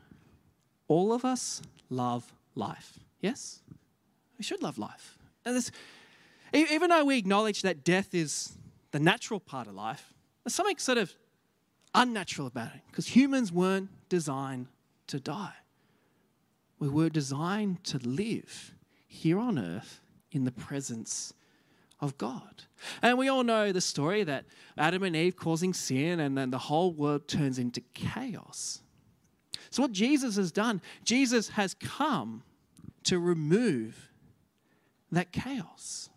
all 0.88 1.14
of 1.14 1.24
us 1.24 1.62
love 1.90 2.34
life. 2.56 3.00
Yes? 3.22 3.62
We 4.38 4.44
should 4.44 4.64
love 4.64 4.78
life. 4.78 5.18
And 5.46 5.56
this, 5.56 5.72
even 6.54 6.90
though 6.90 7.06
we 7.06 7.18
acknowledge 7.18 7.62
that 7.62 7.84
death 7.84 8.14
is 8.14 8.54
the 8.92 9.00
natural 9.00 9.40
part 9.40 9.68
of 9.68 9.76
life, 9.76 10.14
there's 10.44 10.56
something 10.56 10.78
sort 10.78 10.98
of 10.98 11.14
unnatural 11.94 12.48
about 12.48 12.76
it 12.76 12.82
because 12.88 13.08
humans 13.08 13.52
weren't 13.52 13.90
designed 14.10 14.68
to 15.08 15.20
die. 15.20 15.54
We 16.80 16.88
were 16.88 17.10
designed 17.10 17.84
to 17.86 17.98
live 18.00 18.74
here 19.08 19.38
on 19.40 19.60
earth 19.60 20.02
in 20.32 20.46
the 20.46 20.52
presence 20.52 21.34
of 22.00 22.18
God. 22.18 22.64
And 23.02 23.18
we 23.18 23.28
all 23.28 23.44
know 23.44 23.72
the 23.72 23.82
story 23.82 24.24
that 24.24 24.46
Adam 24.78 25.04
and 25.04 25.16
Eve 25.16 25.36
causing 25.36 25.74
sin 25.74 26.20
and 26.20 26.38
then 26.38 26.52
the 26.52 26.58
whole 26.58 26.94
world 26.94 27.28
turns 27.28 27.60
into 27.60 27.82
chaos. 27.94 28.82
So, 29.70 29.84
what 29.84 29.92
Jesus 29.92 30.38
has 30.38 30.52
done, 30.52 30.82
Jesus 31.04 31.50
has 31.50 31.74
come 31.74 32.44
to 33.04 33.20
remove 33.20 34.10
that 35.12 35.32
chaos. 35.32 36.10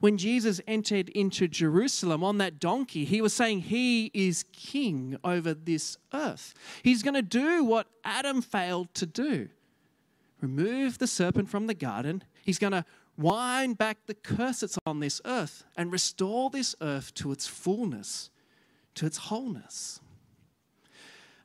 When 0.00 0.18
Jesus 0.18 0.60
entered 0.66 1.08
into 1.10 1.46
Jerusalem 1.48 2.24
on 2.24 2.38
that 2.38 2.58
donkey, 2.58 3.04
he 3.04 3.20
was 3.20 3.32
saying 3.32 3.60
he 3.60 4.10
is 4.12 4.44
king 4.52 5.16
over 5.22 5.54
this 5.54 5.96
earth. 6.12 6.54
He's 6.82 7.02
going 7.02 7.14
to 7.14 7.22
do 7.22 7.64
what 7.64 7.86
Adam 8.04 8.42
failed 8.42 8.92
to 8.94 9.06
do 9.06 9.48
remove 10.40 10.98
the 10.98 11.06
serpent 11.06 11.48
from 11.48 11.66
the 11.66 11.74
garden. 11.74 12.22
He's 12.44 12.58
going 12.58 12.72
to 12.72 12.84
wind 13.16 13.78
back 13.78 13.98
the 14.06 14.14
curse 14.14 14.60
that's 14.60 14.78
on 14.86 15.00
this 15.00 15.20
earth 15.24 15.64
and 15.76 15.90
restore 15.90 16.50
this 16.50 16.74
earth 16.80 17.12
to 17.14 17.32
its 17.32 17.46
fullness, 17.46 18.30
to 18.94 19.06
its 19.06 19.18
wholeness. 19.18 20.00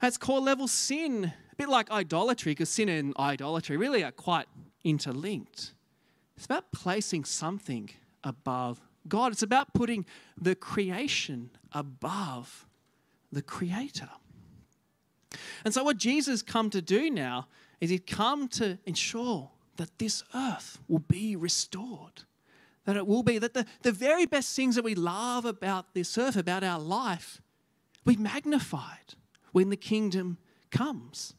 That's 0.01 0.17
core 0.17 0.41
level 0.41 0.67
sin, 0.67 1.33
a 1.51 1.55
bit 1.55 1.69
like 1.69 1.89
idolatry, 1.89 2.51
because 2.51 2.69
sin 2.69 2.89
and 2.89 3.15
idolatry 3.17 3.77
really 3.77 4.03
are 4.03 4.12
quite 4.12 4.47
interlinked. 4.83 5.73
It's 6.35 6.45
about 6.45 6.71
placing 6.71 7.25
something 7.25 7.89
above 8.23 8.81
God, 9.07 9.33
it's 9.33 9.43
about 9.43 9.73
putting 9.73 10.05
the 10.39 10.55
creation 10.55 11.50
above 11.73 12.65
the 13.31 13.41
Creator. 13.41 14.09
And 15.65 15.73
so, 15.73 15.83
what 15.83 15.97
Jesus 15.97 16.41
come 16.41 16.69
to 16.69 16.81
do 16.81 17.09
now 17.09 17.47
is 17.84 17.90
He's 17.90 18.00
come 18.08 18.48
to 18.48 18.80
ensure 18.86 19.50
that 19.75 20.00
this 20.00 20.24
earth 20.34 20.80
will 20.88 21.00
be 21.00 21.36
restored. 21.36 22.24
That 22.86 22.96
it 22.96 23.06
will 23.06 23.24
be, 23.24 23.40
that 23.40 23.54
the, 23.54 23.66
the 23.82 23.92
very 23.92 24.25
best 24.25 24.56
things 24.56 24.75
that 24.75 24.86
we 24.86 24.96
love 24.96 25.44
about 25.44 25.94
this 25.94 26.18
earth, 26.18 26.38
about 26.38 26.63
our 26.63 26.80
life, 26.80 27.42
we 28.06 28.16
magnified 28.16 29.16
when 29.52 29.70
the 29.70 29.75
kingdom 29.75 30.38
comes. 30.72 31.34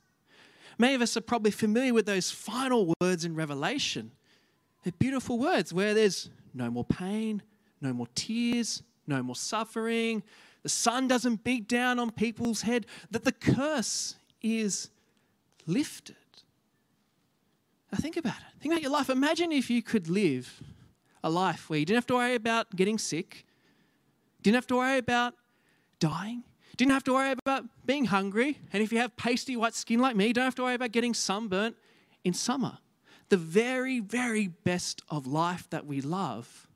Many 0.77 0.95
of 0.95 1.01
us 1.01 1.17
are 1.17 1.23
probably 1.23 1.51
familiar 1.51 1.95
with 1.95 2.05
those 2.05 2.31
final 2.31 2.93
words 3.01 3.25
in 3.25 3.35
Revelation. 3.35 4.11
They're 4.83 4.93
beautiful 4.99 5.39
words 5.39 5.73
where 5.73 5.95
there's 5.95 6.29
no 6.53 6.71
more 6.71 6.85
pain, 6.85 7.43
no 7.81 7.95
more 7.95 8.09
tears, 8.15 8.83
no 9.07 9.23
more 9.23 9.37
suffering. 9.37 10.23
The 10.63 10.69
sun 10.69 11.09
doesn't 11.09 11.43
beat 11.43 11.69
down 11.69 11.99
on 11.99 12.11
people's 12.11 12.63
head, 12.63 12.85
that 13.11 13.25
the 13.25 13.33
curse 13.33 14.17
is 14.43 14.91
lifted. 15.67 16.17
Now, 17.95 18.01
think 18.01 18.17
about 18.17 18.35
it. 18.35 18.61
Think 18.61 18.75
about 18.75 18.83
your 18.83 18.91
life. 18.91 19.09
Imagine 19.09 19.53
if 19.53 19.71
you 19.71 19.81
could 19.81 20.09
live 20.09 20.61
a 21.23 21.31
life 21.31 21.71
where 21.71 21.79
you 21.79 21.85
didn't 21.85 21.99
have 21.99 22.07
to 22.09 22.15
worry 22.15 22.35
about 22.35 22.75
getting 22.75 22.99
sick, 22.99 23.47
didn't 24.43 24.57
have 24.57 24.67
to 24.67 24.75
worry 24.75 24.99
about 24.99 25.35
dying, 26.01 26.43
didn't 26.77 26.91
have 26.91 27.05
to 27.05 27.13
worry 27.13 27.31
about 27.31 27.67
being 27.87 28.07
hungry, 28.07 28.59
and 28.73 28.83
if 28.83 28.91
you 28.91 28.99
have 28.99 29.15
pasty 29.15 29.57
white 29.57 29.75
skin 29.75 30.01
like 30.01 30.17
me, 30.17 30.33
don't 30.33 30.43
have 30.43 30.57
to 30.57 30.65
worry 30.65 30.75
about 30.75 30.91
getting 30.91 31.15
sunburnt 31.15 31.77
in 32.25 32.35
summer. 32.35 32.79
The 33.29 33.37
very, 33.37 34.01
very 34.01 34.49
best 34.49 35.01
of 35.09 35.29
life 35.29 35.71
that 35.71 35.87
we 35.87 36.01
love 36.01 36.67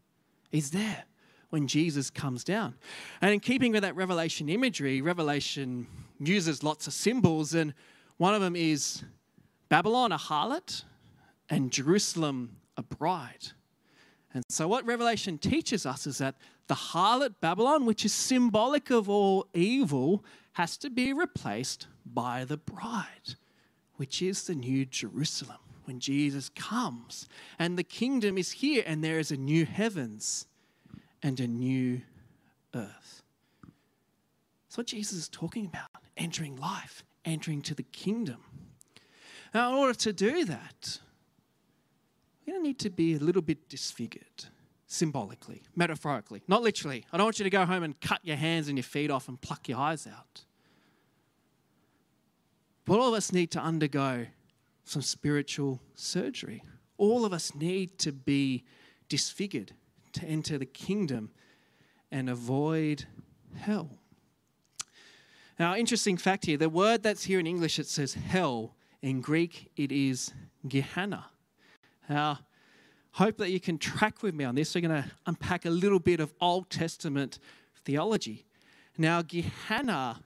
is 0.53 0.71
there 0.71 1.03
when 1.51 1.67
Jesus 1.67 2.11
comes 2.11 2.45
down. 2.45 2.77
And 3.21 3.33
in 3.33 3.41
keeping 3.41 3.73
with 3.73 3.83
that 3.83 3.97
Revelation 3.97 4.49
imagery, 4.49 5.03
Revelation 5.03 5.89
uses 6.21 6.63
lots 6.63 6.87
of 6.87 6.93
symbols, 6.93 7.55
and 7.55 7.75
one 8.19 8.35
of 8.35 8.41
them 8.41 8.55
is 8.55 9.03
Babylon, 9.69 10.13
a 10.13 10.17
harlot, 10.17 10.85
and 11.49 11.71
Jerusalem 11.71 12.57
a 12.77 12.83
bride. 12.83 13.49
And 14.35 14.45
so, 14.49 14.69
what 14.69 14.87
Revelation 14.87 15.39
teaches 15.39 15.87
us 15.87 16.07
is 16.07 16.19
that 16.19 16.37
the 16.67 16.75
harlot 16.75 17.35
Babylon, 17.41 17.87
which 17.87 18.05
is 18.05 18.13
symbolic 18.13 18.91
of 18.91 19.09
all 19.09 19.47
evil, 19.55 20.25
has 20.53 20.77
to 20.79 20.91
be 20.91 21.13
replaced 21.13 21.87
by 22.05 22.45
the 22.45 22.59
bride, 22.59 23.37
which 23.97 24.21
is 24.21 24.47
the 24.47 24.55
new 24.55 24.85
Jerusalem 24.85 25.59
when 25.85 25.99
Jesus 25.99 26.51
comes. 26.51 27.27
And 27.59 27.79
the 27.79 27.83
kingdom 27.83 28.37
is 28.37 28.53
here, 28.53 28.83
and 28.87 29.03
there 29.03 29.19
is 29.19 29.31
a 29.31 29.37
new 29.37 29.65
heavens 29.65 30.47
and 31.23 31.41
a 31.41 31.47
new 31.47 32.03
earth. 32.75 33.23
That's 34.67 34.77
what 34.77 34.87
Jesus 34.87 35.19
is 35.19 35.29
talking 35.29 35.65
about 35.65 35.89
entering 36.17 36.57
life, 36.57 37.03
entering 37.25 37.63
to 37.63 37.75
the 37.75 37.83
kingdom. 37.83 38.43
Now, 39.55 39.73
in 39.73 39.79
order 39.79 39.95
to 39.95 40.13
do 40.13 40.45
that, 40.45 40.99
we're 42.49 42.55
going 42.55 42.65
to 42.65 42.69
need 42.69 42.79
to 42.79 42.89
be 42.89 43.15
a 43.15 43.19
little 43.19 43.43
bit 43.43 43.69
disfigured, 43.69 44.47
symbolically, 44.87 45.63
metaphorically, 45.77 46.43
not 46.49 46.63
literally. 46.63 47.05
I 47.13 47.19
don't 47.19 47.27
want 47.27 47.39
you 47.39 47.45
to 47.45 47.51
go 47.51 47.67
home 47.67 47.83
and 47.83 48.01
cut 48.01 48.21
your 48.23 48.37
hands 48.37 48.69
and 48.69 48.79
your 48.79 48.85
feet 48.85 49.11
off 49.11 49.29
and 49.29 49.39
pluck 49.39 49.69
your 49.69 49.77
eyes 49.77 50.07
out. 50.07 50.47
But 52.87 53.01
all 53.01 53.09
of 53.09 53.15
us 53.15 53.33
need 53.33 53.51
to 53.51 53.61
undergo 53.61 54.25
some 54.85 55.03
spiritual 55.03 55.83
surgery. 55.95 56.65
All 56.97 57.27
of 57.27 57.35
us 57.35 57.55
need 57.55 57.99
to 57.99 58.13
be 58.13 58.65
disfigured 59.11 59.73
to 60.15 60.25
enter 60.25 60.57
the 60.57 60.65
kingdom 60.65 61.31
and 62.11 62.31
avoid 62.31 63.05
hell. 63.59 63.91
Now, 65.59 65.77
interesting 65.77 66.17
fact 66.17 66.47
here 66.47 66.57
the 66.57 66.71
word 66.71 67.03
that's 67.03 67.25
here 67.25 67.41
in 67.41 67.47
English, 67.47 67.79
it 67.79 67.89
says 67.89 68.15
hell. 68.15 68.75
In 69.03 69.21
Greek, 69.21 69.71
it 69.77 69.93
is 69.93 70.33
Gehenna. 70.67 71.27
Now, 72.09 72.39
hope 73.13 73.37
that 73.39 73.51
you 73.51 73.61
can 73.61 73.79
track 73.79 74.23
with 74.23 74.35
me 74.35 74.45
on 74.45 74.55
this. 74.55 74.75
We're 74.75 74.81
going 74.81 75.03
to 75.03 75.11
unpack 75.27 75.67
a 75.67 75.71
little 75.71 75.99
bit 75.99 76.21
of 76.21 76.33
Old 76.41 76.71
Testament 76.71 77.39
theology. 77.85 78.47
Now, 78.97 79.23
Gehenna 79.23 80.21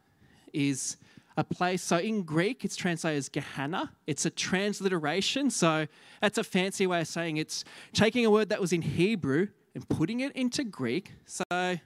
is 0.52 0.96
a 1.36 1.44
place, 1.44 1.82
so 1.82 1.96
in 1.96 2.22
Greek 2.22 2.64
it's 2.64 2.76
translated 2.76 3.18
as 3.18 3.28
Gehenna. 3.28 3.92
It's 4.06 4.26
a 4.26 4.30
transliteration, 4.30 5.50
so 5.50 5.86
that's 6.20 6.38
a 6.38 6.44
fancy 6.44 6.86
way 6.86 7.00
of 7.00 7.08
saying 7.08 7.38
it's 7.38 7.64
taking 7.92 8.26
a 8.26 8.30
word 8.30 8.50
that 8.50 8.60
was 8.60 8.72
in 8.72 8.82
Hebrew 8.82 9.48
and 9.74 9.88
putting 9.88 10.20
it 10.20 10.32
into 10.32 10.62
Greek. 10.64 11.12
So, 11.24 11.78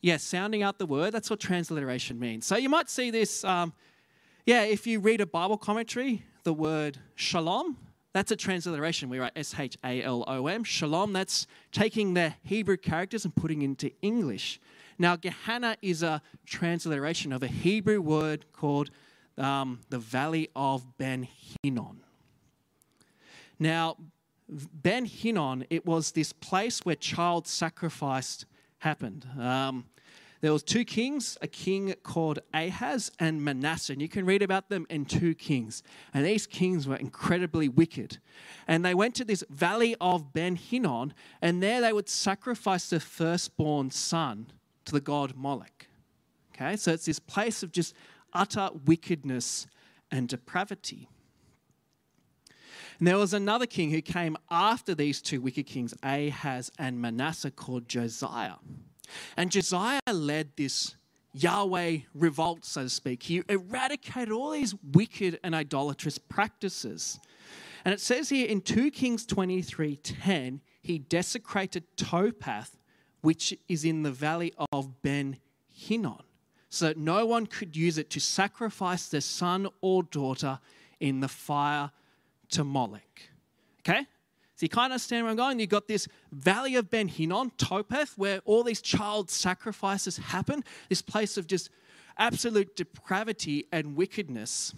yeah, 0.00 0.16
sounding 0.16 0.62
out 0.62 0.78
the 0.78 0.86
word, 0.86 1.12
that's 1.12 1.28
what 1.28 1.40
transliteration 1.40 2.18
means. 2.18 2.46
So 2.46 2.56
you 2.56 2.68
might 2.68 2.88
see 2.88 3.10
this, 3.10 3.42
um, 3.44 3.72
yeah, 4.44 4.62
if 4.62 4.86
you 4.86 5.00
read 5.00 5.20
a 5.20 5.26
Bible 5.26 5.58
commentary, 5.58 6.22
the 6.44 6.52
word 6.52 6.98
shalom, 7.16 7.76
that's 8.16 8.30
a 8.30 8.36
transliteration. 8.36 9.10
We 9.10 9.18
write 9.18 9.32
S 9.36 9.54
H 9.58 9.76
A 9.84 10.02
L 10.02 10.24
O 10.26 10.46
M. 10.46 10.64
Shalom, 10.64 11.12
that's 11.12 11.46
taking 11.70 12.14
the 12.14 12.32
Hebrew 12.42 12.78
characters 12.78 13.26
and 13.26 13.34
putting 13.34 13.60
into 13.60 13.90
English. 14.00 14.58
Now, 14.98 15.16
Gehenna 15.16 15.76
is 15.82 16.02
a 16.02 16.22
transliteration 16.46 17.30
of 17.30 17.42
a 17.42 17.46
Hebrew 17.46 18.00
word 18.00 18.46
called 18.54 18.90
um, 19.36 19.80
the 19.90 19.98
Valley 19.98 20.48
of 20.56 20.96
Ben 20.96 21.28
Hinnom. 21.62 22.00
Now, 23.58 23.98
Ben 24.48 25.04
Hinnom, 25.04 25.64
it 25.68 25.84
was 25.84 26.12
this 26.12 26.32
place 26.32 26.86
where 26.86 26.96
child 26.96 27.46
sacrifice 27.46 28.46
happened. 28.78 29.26
Um, 29.38 29.84
there 30.40 30.52
was 30.52 30.62
two 30.62 30.84
kings, 30.84 31.38
a 31.40 31.46
king 31.46 31.94
called 32.02 32.40
Ahaz 32.52 33.10
and 33.18 33.42
Manasseh, 33.42 33.94
and 33.94 34.02
you 34.02 34.08
can 34.08 34.26
read 34.26 34.42
about 34.42 34.68
them 34.68 34.86
in 34.90 35.06
two 35.06 35.34
kings. 35.34 35.82
And 36.12 36.26
these 36.26 36.46
kings 36.46 36.86
were 36.86 36.96
incredibly 36.96 37.68
wicked. 37.68 38.18
And 38.68 38.84
they 38.84 38.94
went 38.94 39.14
to 39.16 39.24
this 39.24 39.42
valley 39.48 39.96
of 40.00 40.32
Ben 40.32 40.56
Hinnom 40.56 41.12
and 41.40 41.62
there 41.62 41.80
they 41.80 41.92
would 41.92 42.08
sacrifice 42.08 42.90
their 42.90 43.00
firstborn 43.00 43.90
son 43.90 44.46
to 44.84 44.92
the 44.92 45.00
god 45.00 45.36
Moloch. 45.36 45.86
Okay, 46.54 46.76
so 46.76 46.92
it's 46.92 47.06
this 47.06 47.18
place 47.18 47.62
of 47.62 47.72
just 47.72 47.94
utter 48.32 48.70
wickedness 48.84 49.66
and 50.10 50.28
depravity. 50.28 51.08
And 52.98 53.06
there 53.06 53.18
was 53.18 53.34
another 53.34 53.66
king 53.66 53.90
who 53.90 54.00
came 54.00 54.36
after 54.50 54.94
these 54.94 55.20
two 55.20 55.40
wicked 55.40 55.66
kings, 55.66 55.94
Ahaz 56.02 56.70
and 56.78 57.00
Manasseh, 57.00 57.50
called 57.50 57.88
Josiah. 57.88 58.54
And 59.36 59.50
Josiah 59.50 60.00
led 60.12 60.50
this 60.56 60.96
Yahweh 61.32 61.98
revolt, 62.14 62.64
so 62.64 62.84
to 62.84 62.88
speak. 62.88 63.24
He 63.24 63.42
eradicated 63.48 64.32
all 64.32 64.50
these 64.50 64.74
wicked 64.92 65.38
and 65.42 65.54
idolatrous 65.54 66.18
practices. 66.18 67.20
And 67.84 67.92
it 67.92 68.00
says 68.00 68.30
here 68.30 68.46
in 68.46 68.62
2 68.62 68.90
Kings 68.90 69.26
23:10, 69.26 70.60
he 70.82 70.98
desecrated 70.98 71.84
Topheth, 71.96 72.76
which 73.20 73.56
is 73.68 73.84
in 73.84 74.02
the 74.02 74.10
valley 74.10 74.54
of 74.72 75.02
Ben 75.02 75.38
Hinnom, 75.70 76.22
so 76.68 76.86
that 76.86 76.96
no 76.96 77.26
one 77.26 77.46
could 77.46 77.76
use 77.76 77.98
it 77.98 78.08
to 78.10 78.20
sacrifice 78.20 79.08
their 79.08 79.20
son 79.20 79.68
or 79.80 80.02
daughter 80.02 80.58
in 81.00 81.20
the 81.20 81.28
fire 81.28 81.90
to 82.48 82.64
Moloch. 82.64 83.30
Okay? 83.80 84.06
So 84.56 84.64
you 84.64 84.70
kind 84.70 84.86
of 84.86 84.92
understand 84.92 85.24
where 85.24 85.30
I'm 85.30 85.36
going. 85.36 85.60
You've 85.60 85.68
got 85.68 85.86
this 85.86 86.08
valley 86.32 86.76
of 86.76 86.88
Ben 86.88 87.08
Hinnom, 87.08 87.52
Topheth, 87.58 88.16
where 88.16 88.40
all 88.46 88.64
these 88.64 88.80
child 88.80 89.30
sacrifices 89.30 90.16
happen, 90.16 90.64
this 90.88 91.02
place 91.02 91.36
of 91.36 91.46
just 91.46 91.68
absolute 92.16 92.74
depravity 92.74 93.66
and 93.70 93.94
wickedness. 93.94 94.74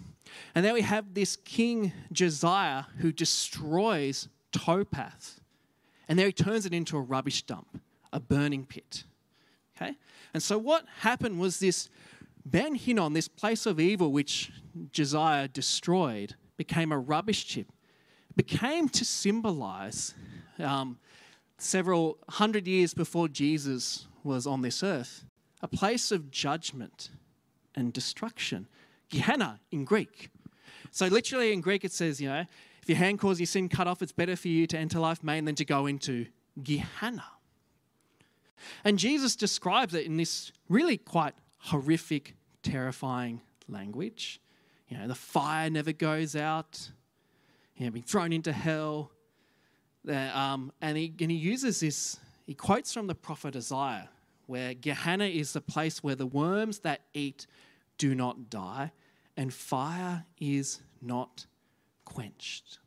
And 0.53 0.65
then 0.65 0.73
we 0.73 0.81
have 0.81 1.13
this 1.13 1.37
king 1.37 1.93
Josiah 2.11 2.83
who 2.97 3.13
destroys 3.13 4.27
Topheth. 4.51 5.39
And 6.09 6.19
there 6.19 6.25
he 6.27 6.33
turns 6.33 6.65
it 6.65 6.73
into 6.73 6.97
a 6.97 7.01
rubbish 7.01 7.43
dump, 7.43 7.79
a 8.11 8.19
burning 8.19 8.65
pit. 8.65 9.05
Okay? 9.77 9.95
And 10.33 10.43
so 10.43 10.57
what 10.57 10.83
happened 10.99 11.39
was 11.39 11.59
this 11.59 11.87
Ben 12.45 12.75
Hinnom, 12.75 13.13
this 13.13 13.29
place 13.29 13.65
of 13.65 13.79
evil 13.79 14.11
which 14.11 14.51
Josiah 14.91 15.47
destroyed, 15.47 16.35
became 16.57 16.91
a 16.91 16.99
rubbish 16.99 17.45
chip 17.45 17.71
became 18.35 18.89
to 18.89 19.05
symbolize 19.05 20.13
um, 20.59 20.97
several 21.57 22.17
hundred 22.29 22.67
years 22.67 22.93
before 22.93 23.27
Jesus 23.27 24.07
was 24.23 24.45
on 24.47 24.61
this 24.61 24.83
earth, 24.83 25.25
a 25.61 25.67
place 25.67 26.11
of 26.11 26.31
judgment 26.31 27.09
and 27.75 27.93
destruction. 27.93 28.67
Gehenna 29.09 29.59
in 29.71 29.85
Greek. 29.85 30.29
So, 30.91 31.07
literally 31.07 31.51
in 31.51 31.61
Greek, 31.61 31.83
it 31.83 31.91
says, 31.91 32.21
you 32.21 32.29
know, 32.29 32.45
if 32.81 32.89
your 32.89 32.97
hand 32.97 33.19
causes 33.19 33.39
your 33.39 33.47
sin 33.47 33.69
cut 33.69 33.87
off, 33.87 34.01
it's 34.01 34.11
better 34.11 34.35
for 34.35 34.47
you 34.47 34.67
to 34.67 34.77
enter 34.77 34.99
life 34.99 35.23
main 35.23 35.45
than 35.45 35.55
to 35.55 35.65
go 35.65 35.85
into 35.85 36.27
Gehenna. 36.63 37.25
And 38.83 38.99
Jesus 38.99 39.35
describes 39.35 39.93
it 39.93 40.05
in 40.05 40.17
this 40.17 40.51
really 40.67 40.97
quite 40.97 41.33
horrific, 41.59 42.35
terrifying 42.63 43.41
language. 43.67 44.41
You 44.87 44.97
know, 44.97 45.07
the 45.07 45.15
fire 45.15 45.69
never 45.69 45.91
goes 45.91 46.35
out, 46.35 46.89
you 47.79 47.85
know, 47.85 47.91
being 47.91 48.03
thrown 48.03 48.31
into 48.31 48.51
hell. 48.51 49.11
Um, 50.07 50.71
and, 50.81 50.97
he, 50.97 51.13
and 51.19 51.31
he 51.31 51.37
uses 51.37 51.79
this, 51.79 52.19
he 52.45 52.53
quotes 52.53 52.93
from 52.93 53.07
the 53.07 53.15
prophet 53.15 53.55
Isaiah, 53.55 54.09
where 54.45 54.73
Gehenna 54.73 55.25
is 55.25 55.53
the 55.53 55.61
place 55.61 56.03
where 56.03 56.15
the 56.15 56.25
worms 56.25 56.79
that 56.79 57.01
eat 57.13 57.47
do 57.97 58.13
not 58.13 58.49
die, 58.49 58.91
and 59.37 59.53
fire 59.53 60.25
is 60.39 60.81
not 61.01 61.45
quenched. 62.05 62.79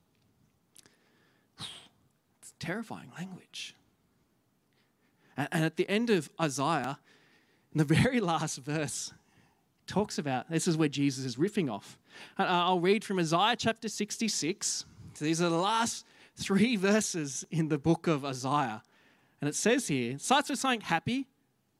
It's 2.40 2.54
terrifying 2.58 3.10
language. 3.16 3.74
And, 5.36 5.48
and 5.52 5.64
at 5.64 5.76
the 5.76 5.88
end 5.88 6.10
of 6.10 6.30
Isaiah, 6.40 6.98
in 7.72 7.78
the 7.78 7.84
very 7.84 8.20
last 8.32 8.58
verse, 8.58 9.12
talks 9.92 10.16
about 10.16 10.50
this 10.50 10.66
is 10.66 10.76
where 10.76 10.88
Jesus 10.88 11.26
is 11.26 11.36
riffing 11.36 11.70
off. 11.70 11.98
And 12.38 12.48
uh, 12.48 12.64
I'll 12.64 12.80
read 12.80 13.04
from 13.04 13.18
Isaiah 13.18 13.56
chapter 13.56 13.90
66. 13.90 14.86
So 15.12 15.24
these 15.24 15.42
are 15.42 15.50
the 15.50 15.56
last 15.56 16.06
three 16.34 16.76
verses 16.90 17.44
in 17.50 17.68
the 17.68 17.76
book 17.76 18.06
of 18.06 18.24
Isaiah. 18.24 18.82
And 19.40 19.48
it 19.50 19.54
says 19.54 19.88
here, 19.88 20.12
it 20.12 20.22
starts 20.22 20.48
with 20.48 20.58
something 20.58 20.80
happy 20.80 21.28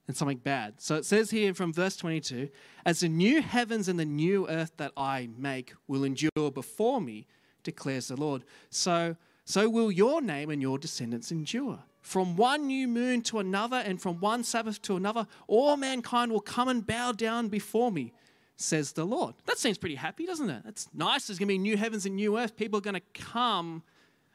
and 0.06 0.14
something 0.14 0.36
bad. 0.36 0.74
So 0.78 0.96
it 0.96 1.06
says 1.06 1.30
here 1.30 1.54
from 1.54 1.72
verse 1.72 1.96
22 1.96 2.50
As 2.84 3.00
the 3.00 3.08
new 3.08 3.40
heavens 3.40 3.88
and 3.88 3.98
the 3.98 4.04
new 4.04 4.46
earth 4.46 4.72
that 4.76 4.92
I 4.94 5.30
make 5.38 5.72
will 5.88 6.04
endure 6.04 6.50
before 6.52 7.00
me, 7.00 7.26
declares 7.62 8.08
the 8.08 8.16
Lord, 8.16 8.44
so, 8.68 9.16
so 9.46 9.70
will 9.70 9.90
your 9.90 10.20
name 10.20 10.50
and 10.50 10.60
your 10.60 10.76
descendants 10.76 11.32
endure. 11.32 11.78
From 12.02 12.36
one 12.36 12.66
new 12.66 12.88
moon 12.88 13.22
to 13.22 13.38
another, 13.38 13.76
and 13.76 14.02
from 14.02 14.18
one 14.18 14.42
Sabbath 14.42 14.82
to 14.82 14.96
another, 14.96 15.26
all 15.46 15.76
mankind 15.76 16.32
will 16.32 16.40
come 16.40 16.68
and 16.68 16.84
bow 16.84 17.12
down 17.12 17.48
before 17.48 17.92
me, 17.92 18.12
says 18.56 18.92
the 18.92 19.04
Lord. 19.04 19.36
That 19.46 19.56
seems 19.56 19.78
pretty 19.78 19.94
happy, 19.94 20.26
doesn't 20.26 20.50
it? 20.50 20.62
That's 20.64 20.88
nice. 20.92 21.28
There's 21.28 21.38
going 21.38 21.48
to 21.48 21.54
be 21.54 21.58
new 21.58 21.76
heavens 21.76 22.04
and 22.04 22.16
new 22.16 22.36
earth. 22.36 22.56
People 22.56 22.78
are 22.78 22.82
going 22.82 22.94
to 22.94 23.20
come 23.22 23.84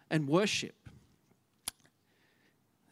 and 0.09 0.29
worship. 0.29 0.75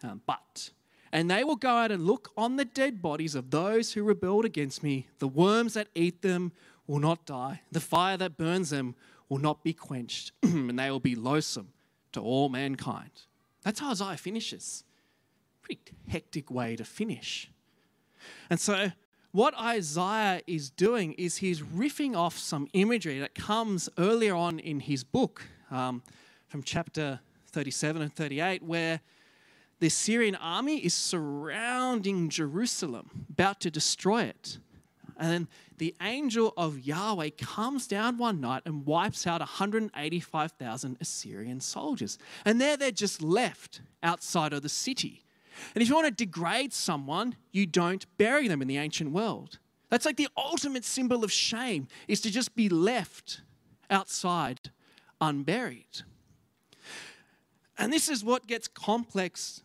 Um, 0.04 0.22
but, 0.28 0.72
and 1.12 1.32
they 1.32 1.46
will 1.46 1.56
go 1.56 1.70
out 1.70 1.92
and 1.92 2.06
look 2.06 2.32
on 2.36 2.58
the 2.58 2.66
dead 2.66 3.02
bodies 3.02 3.34
of 3.34 3.52
those 3.52 3.94
who 3.94 4.04
rebelled 4.04 4.44
against 4.44 4.84
me. 4.84 5.08
The 5.20 5.28
worms 5.28 5.74
that 5.76 5.88
eat 5.96 6.22
them 6.22 6.52
will 6.86 7.00
not 7.00 7.26
die, 7.26 7.62
the 7.72 7.80
fire 7.80 8.18
that 8.18 8.38
burns 8.38 8.72
them 8.72 8.94
will 9.30 9.40
not 9.40 9.64
be 9.64 9.74
quenched, 9.74 10.34
and 10.44 10.78
they 10.78 10.92
will 10.92 11.00
be 11.00 11.16
loathsome 11.16 11.70
to 12.12 12.20
all 12.20 12.50
mankind. 12.50 13.12
That's 13.66 13.80
how 13.80 13.90
Isaiah 13.90 14.16
finishes. 14.16 14.84
Pretty 15.64 15.82
hectic 16.08 16.52
way 16.52 16.76
to 16.76 16.86
finish. 16.86 17.50
And 18.50 18.60
so, 18.60 18.92
what 19.32 19.58
Isaiah 19.60 20.42
is 20.48 20.70
doing 20.70 21.14
is 21.14 21.38
he's 21.38 21.62
riffing 21.62 22.16
off 22.16 22.38
some 22.38 22.70
imagery 22.74 23.20
that 23.20 23.34
comes 23.34 23.90
earlier 23.98 24.36
on 24.36 24.60
in 24.60 24.80
his 24.80 25.04
book, 25.04 25.42
um, 25.72 26.04
from 26.48 26.62
chapter 26.62 27.20
37 27.48 28.04
and 28.04 28.16
38, 28.16 28.62
where 28.62 29.02
the 29.80 29.88
Assyrian 29.88 30.36
army 30.36 30.78
is 30.78 30.94
surrounding 30.94 32.30
Jerusalem, 32.30 33.26
about 33.30 33.60
to 33.62 33.72
destroy 33.72 34.24
it. 34.24 34.60
And 35.18 35.32
then 35.32 35.48
the 35.78 35.96
angel 36.02 36.54
of 36.58 36.80
Yahweh 36.80 37.30
comes 37.38 37.88
down 37.88 38.18
one 38.18 38.42
night 38.42 38.64
and 38.66 38.86
wipes 38.86 39.26
out 39.26 39.40
185,000 39.40 40.98
Assyrian 41.00 41.62
soldiers. 41.62 42.18
And 42.44 42.60
there 42.60 42.76
they're 42.76 42.92
just 42.92 43.22
left 43.22 43.82
outside 44.04 44.52
of 44.54 44.62
the 44.62 44.70
city. 44.70 45.24
And 45.74 45.82
if 45.82 45.88
you 45.88 45.96
want 45.96 46.08
to 46.08 46.12
degrade 46.26 46.74
someone, 46.74 47.36
you 47.52 47.66
don't 47.66 48.06
bury 48.18 48.48
them 48.48 48.62
in 48.62 48.68
the 48.68 48.78
ancient 48.78 49.12
world. 49.12 49.60
That's 49.90 50.06
like 50.06 50.18
the 50.18 50.28
ultimate 50.36 50.84
symbol 50.84 51.24
of 51.24 51.32
shame 51.32 51.88
is 52.08 52.20
to 52.22 52.32
just 52.32 52.56
be 52.56 52.68
left 52.68 53.42
outside 53.90 54.72
unburied. 55.22 56.02
And 57.78 57.92
this 57.92 58.10
is 58.10 58.24
what 58.24 58.48
gets 58.48 58.68
complex 58.68 59.64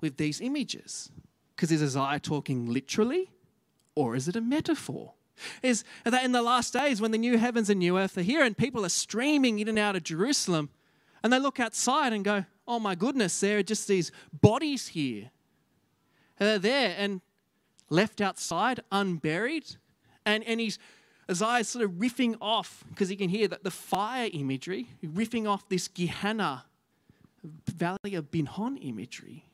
with 0.00 0.16
these 0.16 0.40
images. 0.40 1.10
Because 1.54 1.72
is 1.72 1.96
Isaiah 1.96 2.20
talking 2.20 2.66
literally 2.66 3.30
or 3.96 4.14
is 4.14 4.28
it 4.28 4.36
a 4.36 4.40
metaphor? 4.40 5.14
Is 5.62 5.84
that 6.04 6.24
in 6.24 6.32
the 6.32 6.42
last 6.42 6.72
days 6.72 7.00
when 7.00 7.10
the 7.10 7.18
new 7.18 7.36
heavens 7.36 7.68
and 7.68 7.80
new 7.80 7.98
earth 7.98 8.16
are 8.16 8.22
here 8.22 8.42
and 8.42 8.56
people 8.56 8.84
are 8.86 8.90
streaming 8.90 9.58
in 9.58 9.68
and 9.68 9.78
out 9.78 9.96
of 9.96 10.04
Jerusalem 10.04 10.70
and 11.22 11.32
they 11.32 11.38
look 11.38 11.58
outside 11.58 12.12
and 12.12 12.24
go, 12.24 12.44
oh 12.68 12.78
my 12.78 12.94
goodness, 12.94 13.40
there 13.40 13.58
are 13.58 13.62
just 13.62 13.88
these 13.88 14.12
bodies 14.32 14.88
here. 14.88 15.30
And 16.38 16.48
they're 16.48 16.58
there 16.58 16.94
and 16.96 17.20
left 17.90 18.20
outside, 18.20 18.80
unburied. 18.92 19.76
And, 20.24 20.44
and 20.44 20.60
he's, 20.60 20.78
Isaiah's 21.30 21.68
sort 21.68 21.84
of 21.84 21.92
riffing 21.92 22.36
off 22.40 22.84
because 22.88 23.08
he 23.08 23.16
can 23.16 23.28
hear 23.28 23.48
that 23.48 23.64
the 23.64 23.70
fire 23.70 24.30
imagery, 24.32 24.88
riffing 25.04 25.48
off 25.48 25.68
this 25.68 25.88
Gehenna, 25.88 26.64
Valley 27.66 28.14
of 28.14 28.30
Ben 28.30 28.46
Hinnom 28.46 28.78
imagery. 28.80 29.44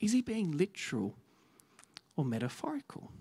Is 0.00 0.12
he 0.12 0.20
being 0.22 0.56
literal 0.56 1.14
or 2.16 2.24
metaphorical? 2.24 3.12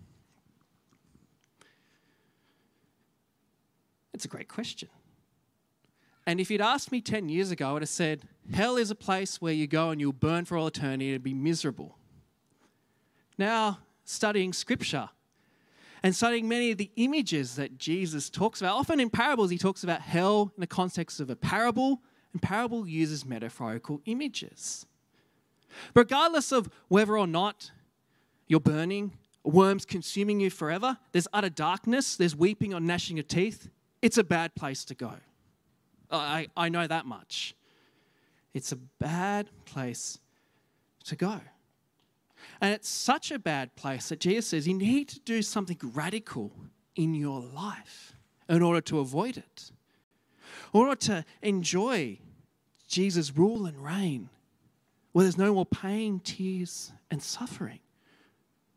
It's 4.14 4.26
a 4.26 4.28
great 4.28 4.48
question. 4.48 4.90
And 6.26 6.40
if 6.40 6.52
you'd 6.52 6.62
asked 6.62 6.92
me 6.92 7.02
10 7.02 7.30
years 7.30 7.52
ago, 7.52 7.70
I 7.70 7.74
would 7.74 7.82
have 7.82 7.90
said, 7.90 8.28
Hell 8.54 8.78
is 8.78 8.92
a 8.92 8.96
place 8.96 9.42
where 9.42 9.54
you 9.54 9.68
go 9.68 9.90
and 9.90 10.00
you'll 10.00 10.14
burn 10.14 10.46
for 10.46 10.58
all 10.58 10.68
eternity 10.68 11.14
and 11.14 11.24
be 11.24 11.34
miserable. 11.34 11.98
Now, 13.38 13.80
studying 14.06 14.54
scripture 14.54 15.10
and 16.04 16.16
studying 16.16 16.48
many 16.48 16.72
of 16.72 16.78
the 16.78 16.92
images 16.96 17.56
that 17.56 17.78
Jesus 17.78 18.30
talks 18.30 18.62
about, 18.62 18.76
often 18.76 19.00
in 19.00 19.10
parables, 19.10 19.50
he 19.50 19.58
talks 19.58 19.84
about 19.84 20.02
hell 20.02 20.52
in 20.56 20.62
the 20.62 20.68
context 20.68 21.20
of 21.20 21.30
a 21.30 21.36
parable, 21.36 22.02
and 22.34 22.42
parable 22.42 22.88
uses 22.88 23.26
metaphorical 23.26 24.02
images. 24.06 24.86
Regardless 25.96 26.52
of 26.52 26.70
whether 26.88 27.18
or 27.18 27.28
not 27.28 27.72
you're 28.48 28.60
burning, 28.60 29.14
worms 29.44 29.86
consuming 29.86 30.40
you 30.40 30.50
forever, 30.50 30.98
there's 31.12 31.28
utter 31.34 31.50
darkness, 31.50 32.16
there's 32.16 32.36
weeping 32.36 32.74
or 32.74 32.80
gnashing 32.80 33.20
of 33.20 33.28
teeth, 33.28 33.70
it's 34.02 34.18
a 34.18 34.24
bad 34.24 34.56
place 34.56 34.86
to 34.86 34.96
go. 34.96 35.14
I, 36.10 36.48
I 36.58 36.70
know 36.70 36.88
that 36.88 37.06
much. 37.06 37.56
It's 38.54 38.72
a 38.72 38.76
bad 38.76 39.50
place 39.66 40.20
to 41.06 41.16
go. 41.16 41.40
And 42.60 42.74
it's 42.74 42.90
such 42.90 43.32
a 43.32 43.40
bad 43.40 43.76
place 43.76 44.10
that 44.10 44.20
Jesus 44.20 44.48
says 44.48 44.68
you 44.68 44.74
need 44.74 45.08
to 45.10 45.20
do 45.20 45.42
something 45.42 45.78
radical 45.94 46.52
in 46.96 47.14
your 47.14 47.40
life 47.40 48.16
in 48.50 48.62
order 48.62 48.82
to 48.82 49.00
avoid 49.00 49.38
it, 49.38 49.72
in 50.74 50.80
order 50.80 50.96
to 50.96 51.26
enjoy 51.42 52.20
Jesus' 52.88 53.36
rule 53.38 53.66
and 53.66 53.84
reign, 53.84 54.30
where 55.12 55.24
there's 55.24 55.38
no 55.38 55.54
more 55.54 55.66
pain, 55.66 56.20
tears, 56.20 56.92
and 57.10 57.22
suffering. 57.22 57.80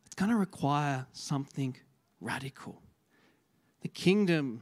It's 0.05 0.15
going 0.15 0.31
to 0.31 0.37
require 0.37 1.07
something 1.11 1.75
radical. 2.21 2.81
The 3.81 3.89
kingdom 3.89 4.61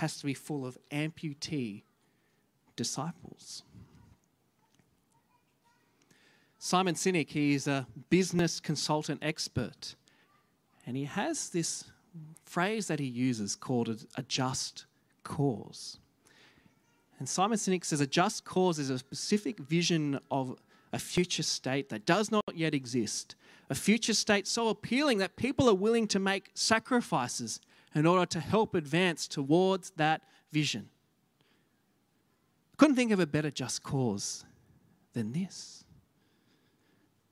has 0.00 0.16
to 0.18 0.24
be 0.24 0.32
full 0.32 0.66
of 0.66 0.78
amputee 0.90 1.82
disciples. 2.74 3.62
Simon 6.58 6.94
Sinek, 6.94 7.28
he's 7.28 7.66
a 7.66 7.86
business 8.08 8.60
consultant 8.60 9.20
expert, 9.22 9.94
and 10.86 10.96
he 10.96 11.04
has 11.04 11.50
this 11.50 11.84
phrase 12.46 12.86
that 12.86 12.98
he 12.98 13.06
uses 13.06 13.54
called 13.54 14.06
a 14.16 14.22
just 14.22 14.86
cause. 15.22 15.98
And 17.18 17.28
Simon 17.28 17.58
Sinek 17.58 17.84
says 17.84 18.00
a 18.00 18.06
just 18.06 18.44
cause 18.44 18.78
is 18.78 18.88
a 18.88 18.98
specific 18.98 19.58
vision 19.58 20.18
of 20.30 20.56
a 20.94 20.98
future 20.98 21.42
state 21.42 21.90
that 21.90 22.06
does 22.06 22.30
not 22.30 22.44
yet 22.54 22.74
exist, 22.74 23.34
a 23.68 23.74
future 23.74 24.14
state 24.14 24.46
so 24.46 24.68
appealing 24.68 25.18
that 25.18 25.36
people 25.36 25.68
are 25.68 25.74
willing 25.74 26.06
to 26.08 26.18
make 26.18 26.50
sacrifices 26.54 27.60
in 27.94 28.06
order 28.06 28.26
to 28.26 28.40
help 28.40 28.74
advance 28.74 29.26
towards 29.26 29.90
that 29.96 30.22
vision. 30.52 30.88
Couldn't 32.76 32.96
think 32.96 33.12
of 33.12 33.20
a 33.20 33.26
better 33.26 33.50
just 33.50 33.82
cause 33.82 34.44
than 35.12 35.32
this 35.32 35.84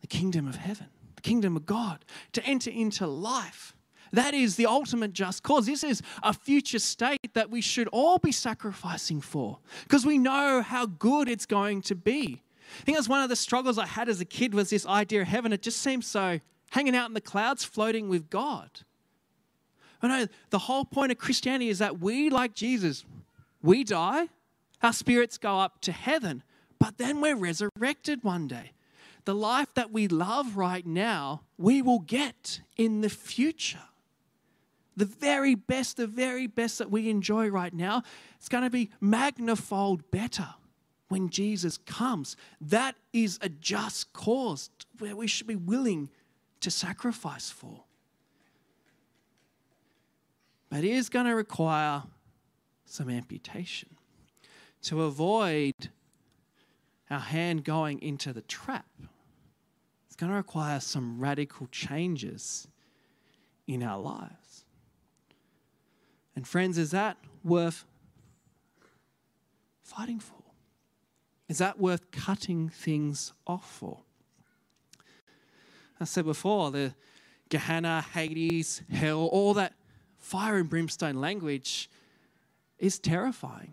the 0.00 0.06
kingdom 0.06 0.46
of 0.46 0.56
heaven, 0.56 0.86
the 1.16 1.22
kingdom 1.22 1.56
of 1.56 1.66
God, 1.66 2.04
to 2.32 2.44
enter 2.44 2.70
into 2.70 3.06
life. 3.06 3.74
That 4.12 4.32
is 4.32 4.56
the 4.56 4.66
ultimate 4.66 5.12
just 5.12 5.42
cause. 5.42 5.66
This 5.66 5.84
is 5.84 6.02
a 6.22 6.32
future 6.32 6.78
state 6.78 7.34
that 7.34 7.50
we 7.50 7.60
should 7.60 7.88
all 7.88 8.18
be 8.18 8.32
sacrificing 8.32 9.20
for 9.20 9.58
because 9.82 10.06
we 10.06 10.18
know 10.18 10.62
how 10.62 10.86
good 10.86 11.28
it's 11.28 11.46
going 11.46 11.82
to 11.82 11.94
be. 11.94 12.42
I 12.80 12.84
think 12.84 12.96
that's 12.96 13.08
one 13.08 13.22
of 13.22 13.28
the 13.28 13.36
struggles 13.36 13.78
I 13.78 13.86
had 13.86 14.08
as 14.08 14.20
a 14.20 14.24
kid 14.24 14.54
was 14.54 14.70
this 14.70 14.86
idea 14.86 15.22
of 15.22 15.28
heaven. 15.28 15.52
It 15.52 15.62
just 15.62 15.80
seems 15.80 16.06
so 16.06 16.40
hanging 16.70 16.96
out 16.96 17.08
in 17.08 17.14
the 17.14 17.20
clouds, 17.20 17.64
floating 17.64 18.08
with 18.08 18.30
God. 18.30 18.70
I 20.00 20.08
know 20.08 20.26
the 20.50 20.58
whole 20.58 20.84
point 20.84 21.12
of 21.12 21.18
Christianity 21.18 21.68
is 21.68 21.78
that 21.80 22.00
we, 22.00 22.30
like 22.30 22.54
Jesus, 22.54 23.04
we 23.62 23.84
die, 23.84 24.28
our 24.82 24.92
spirits 24.92 25.38
go 25.38 25.58
up 25.58 25.80
to 25.82 25.92
heaven, 25.92 26.42
but 26.78 26.98
then 26.98 27.20
we're 27.20 27.36
resurrected 27.36 28.22
one 28.22 28.46
day. 28.46 28.72
The 29.24 29.34
life 29.34 29.74
that 29.74 29.92
we 29.92 30.08
love 30.08 30.56
right 30.56 30.86
now, 30.86 31.42
we 31.58 31.82
will 31.82 31.98
get 31.98 32.60
in 32.76 33.00
the 33.00 33.10
future. 33.10 33.82
The 34.96 35.04
very 35.04 35.54
best, 35.54 35.96
the 35.96 36.06
very 36.06 36.46
best 36.46 36.78
that 36.78 36.90
we 36.90 37.10
enjoy 37.10 37.48
right 37.48 37.74
now, 37.74 38.02
it's 38.36 38.48
going 38.48 38.64
to 38.64 38.70
be 38.70 38.90
magnified 39.00 40.10
better 40.10 40.54
when 41.08 41.28
Jesus 41.28 41.78
comes. 41.78 42.36
That 42.60 42.96
is 43.12 43.38
a 43.42 43.48
just 43.48 44.12
cause 44.12 44.70
where 44.98 45.16
we 45.16 45.26
should 45.26 45.46
be 45.46 45.56
willing 45.56 46.10
to 46.60 46.70
sacrifice 46.70 47.50
for. 47.50 47.84
But 50.70 50.84
it 50.84 50.90
is 50.90 51.08
going 51.08 51.26
to 51.26 51.34
require 51.34 52.02
some 52.84 53.08
amputation 53.08 53.88
to 54.82 55.02
avoid 55.02 55.74
our 57.10 57.18
hand 57.18 57.64
going 57.64 58.00
into 58.02 58.32
the 58.32 58.42
trap. 58.42 58.86
It's 60.06 60.16
going 60.16 60.30
to 60.30 60.36
require 60.36 60.80
some 60.80 61.18
radical 61.18 61.68
changes 61.68 62.68
in 63.66 63.82
our 63.82 63.98
lives. 63.98 64.64
And, 66.36 66.46
friends, 66.46 66.78
is 66.78 66.90
that 66.92 67.16
worth 67.42 67.84
fighting 69.82 70.20
for? 70.20 70.34
Is 71.48 71.58
that 71.58 71.80
worth 71.80 72.10
cutting 72.10 72.68
things 72.68 73.32
off 73.46 73.68
for? 73.70 74.00
I 75.98 76.04
said 76.04 76.26
before, 76.26 76.70
the 76.70 76.94
Gehenna, 77.48 78.04
Hades, 78.12 78.82
hell, 78.90 79.24
all 79.26 79.54
that 79.54 79.72
fire 80.18 80.56
and 80.56 80.68
brimstone 80.68 81.20
language 81.20 81.90
is 82.78 82.98
terrifying. 82.98 83.72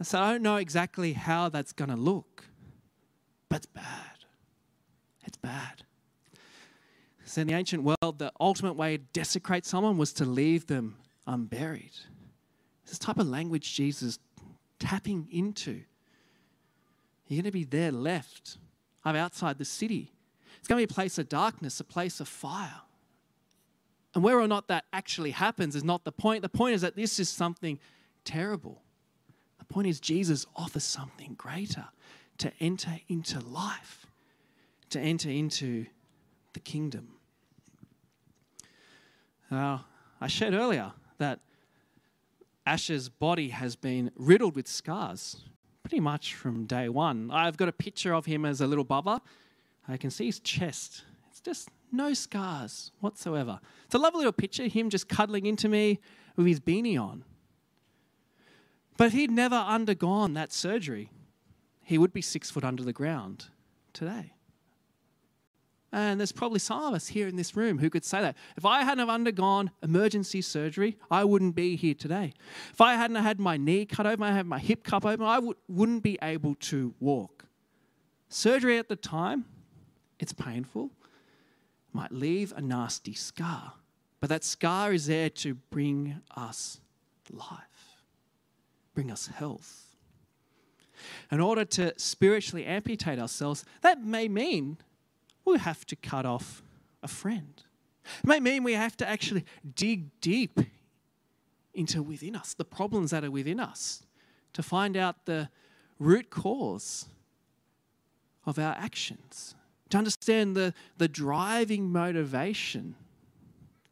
I 0.00 0.04
said, 0.04 0.20
I 0.20 0.32
don't 0.32 0.42
know 0.42 0.56
exactly 0.56 1.12
how 1.12 1.48
that's 1.48 1.72
going 1.72 1.90
to 1.90 1.96
look, 1.96 2.44
but 3.48 3.56
it's 3.56 3.66
bad. 3.66 4.24
It's 5.24 5.36
bad. 5.36 5.84
So, 7.24 7.40
in 7.40 7.46
the 7.46 7.54
ancient 7.54 7.82
world, 7.82 8.18
the 8.18 8.32
ultimate 8.38 8.74
way 8.74 8.96
to 8.98 9.02
desecrate 9.12 9.64
someone 9.64 9.96
was 9.96 10.12
to 10.14 10.24
leave 10.24 10.66
them 10.66 10.96
unburied. 11.26 11.92
This 12.86 12.98
type 12.98 13.18
of 13.18 13.26
language 13.26 13.74
Jesus 13.74 14.18
tapping 14.78 15.28
into. 15.30 15.80
You're 17.26 17.42
going 17.42 17.44
to 17.44 17.50
be 17.50 17.64
there 17.64 17.90
left. 17.90 18.58
I'm 19.04 19.16
outside 19.16 19.58
the 19.58 19.64
city. 19.64 20.12
It's 20.58 20.68
going 20.68 20.80
to 20.80 20.86
be 20.86 20.92
a 20.92 20.94
place 20.94 21.18
of 21.18 21.28
darkness, 21.28 21.80
a 21.80 21.84
place 21.84 22.20
of 22.20 22.28
fire. 22.28 22.82
And 24.14 24.22
whether 24.22 24.40
or 24.40 24.48
not 24.48 24.68
that 24.68 24.84
actually 24.92 25.32
happens 25.32 25.74
is 25.74 25.84
not 25.84 26.04
the 26.04 26.12
point. 26.12 26.42
The 26.42 26.48
point 26.48 26.74
is 26.74 26.82
that 26.82 26.94
this 26.94 27.18
is 27.18 27.28
something 27.28 27.78
terrible. 28.24 28.80
The 29.58 29.64
point 29.64 29.88
is, 29.88 29.98
Jesus 29.98 30.46
offers 30.54 30.84
something 30.84 31.34
greater 31.34 31.86
to 32.38 32.52
enter 32.60 33.00
into 33.08 33.40
life, 33.40 34.06
to 34.90 35.00
enter 35.00 35.30
into 35.30 35.86
the 36.52 36.60
kingdom. 36.60 37.08
Now, 39.50 39.86
I 40.20 40.28
shared 40.28 40.54
earlier 40.54 40.92
that 41.18 41.40
Asher's 42.66 43.08
body 43.08 43.48
has 43.48 43.76
been 43.76 44.10
riddled 44.16 44.56
with 44.56 44.68
scars 44.68 45.42
pretty 45.82 46.00
much 46.00 46.34
from 46.34 46.64
day 46.64 46.88
one. 46.88 47.30
I've 47.30 47.56
got 47.56 47.68
a 47.68 47.72
picture 47.72 48.14
of 48.14 48.26
him 48.26 48.44
as 48.44 48.60
a 48.60 48.66
little 48.66 48.84
bubba. 48.84 49.20
I 49.86 49.96
can 49.96 50.10
see 50.10 50.26
his 50.26 50.40
chest. 50.40 51.04
It's 51.30 51.40
just 51.40 51.68
no 51.94 52.14
scars 52.14 52.92
whatsoever. 53.00 53.60
It's 53.86 53.94
a 53.94 53.98
lovely 53.98 54.18
little 54.18 54.32
picture, 54.32 54.66
him 54.66 54.90
just 54.90 55.08
cuddling 55.08 55.46
into 55.46 55.68
me 55.68 56.00
with 56.36 56.46
his 56.46 56.60
beanie 56.60 57.00
on. 57.00 57.24
But 58.96 59.12
he'd 59.12 59.30
never 59.30 59.56
undergone 59.56 60.34
that 60.34 60.52
surgery. 60.52 61.10
He 61.82 61.98
would 61.98 62.12
be 62.12 62.22
six 62.22 62.50
foot 62.50 62.64
under 62.64 62.82
the 62.82 62.92
ground 62.92 63.46
today. 63.92 64.32
And 65.92 66.18
there's 66.18 66.32
probably 66.32 66.58
some 66.58 66.82
of 66.82 66.92
us 66.92 67.06
here 67.06 67.28
in 67.28 67.36
this 67.36 67.54
room 67.54 67.78
who 67.78 67.88
could 67.88 68.04
say 68.04 68.20
that. 68.20 68.36
If 68.56 68.66
I 68.66 68.82
hadn't 68.82 68.98
have 68.98 69.08
undergone 69.08 69.70
emergency 69.80 70.42
surgery, 70.42 70.98
I 71.08 71.22
wouldn't 71.22 71.54
be 71.54 71.76
here 71.76 71.94
today. 71.94 72.32
If 72.72 72.80
I 72.80 72.94
hadn't 72.94 73.16
had 73.16 73.38
my 73.38 73.56
knee 73.56 73.86
cut 73.86 74.04
open, 74.04 74.24
I 74.24 74.32
had 74.32 74.46
my 74.46 74.58
hip 74.58 74.82
cut 74.82 75.04
open, 75.04 75.24
I 75.24 75.38
would, 75.38 75.56
wouldn't 75.68 76.02
be 76.02 76.18
able 76.20 76.56
to 76.56 76.94
walk. 76.98 77.44
Surgery 78.28 78.78
at 78.78 78.88
the 78.88 78.96
time, 78.96 79.44
it's 80.18 80.32
painful, 80.32 80.90
might 81.94 82.12
leave 82.12 82.52
a 82.56 82.60
nasty 82.60 83.14
scar, 83.14 83.74
but 84.20 84.28
that 84.28 84.44
scar 84.44 84.92
is 84.92 85.06
there 85.06 85.30
to 85.30 85.54
bring 85.54 86.20
us 86.36 86.80
life, 87.30 88.02
bring 88.94 89.10
us 89.10 89.28
health. 89.28 89.94
In 91.30 91.40
order 91.40 91.64
to 91.64 91.92
spiritually 91.98 92.64
amputate 92.64 93.18
ourselves, 93.18 93.64
that 93.82 94.02
may 94.02 94.28
mean 94.28 94.78
we 95.44 95.58
have 95.58 95.84
to 95.86 95.96
cut 95.96 96.26
off 96.26 96.62
a 97.02 97.08
friend. 97.08 97.62
It 98.22 98.26
may 98.26 98.40
mean 98.40 98.64
we 98.64 98.74
have 98.74 98.96
to 98.98 99.08
actually 99.08 99.44
dig 99.74 100.08
deep 100.20 100.60
into 101.72 102.02
within 102.02 102.36
us, 102.36 102.54
the 102.54 102.64
problems 102.64 103.10
that 103.10 103.24
are 103.24 103.30
within 103.30 103.60
us, 103.60 104.04
to 104.52 104.62
find 104.62 104.96
out 104.96 105.24
the 105.26 105.48
root 105.98 106.30
cause 106.30 107.06
of 108.46 108.58
our 108.58 108.74
actions, 108.74 109.54
to 109.94 109.98
understand 109.98 110.56
the, 110.56 110.74
the 110.98 111.06
driving 111.06 111.92
motivation 111.92 112.96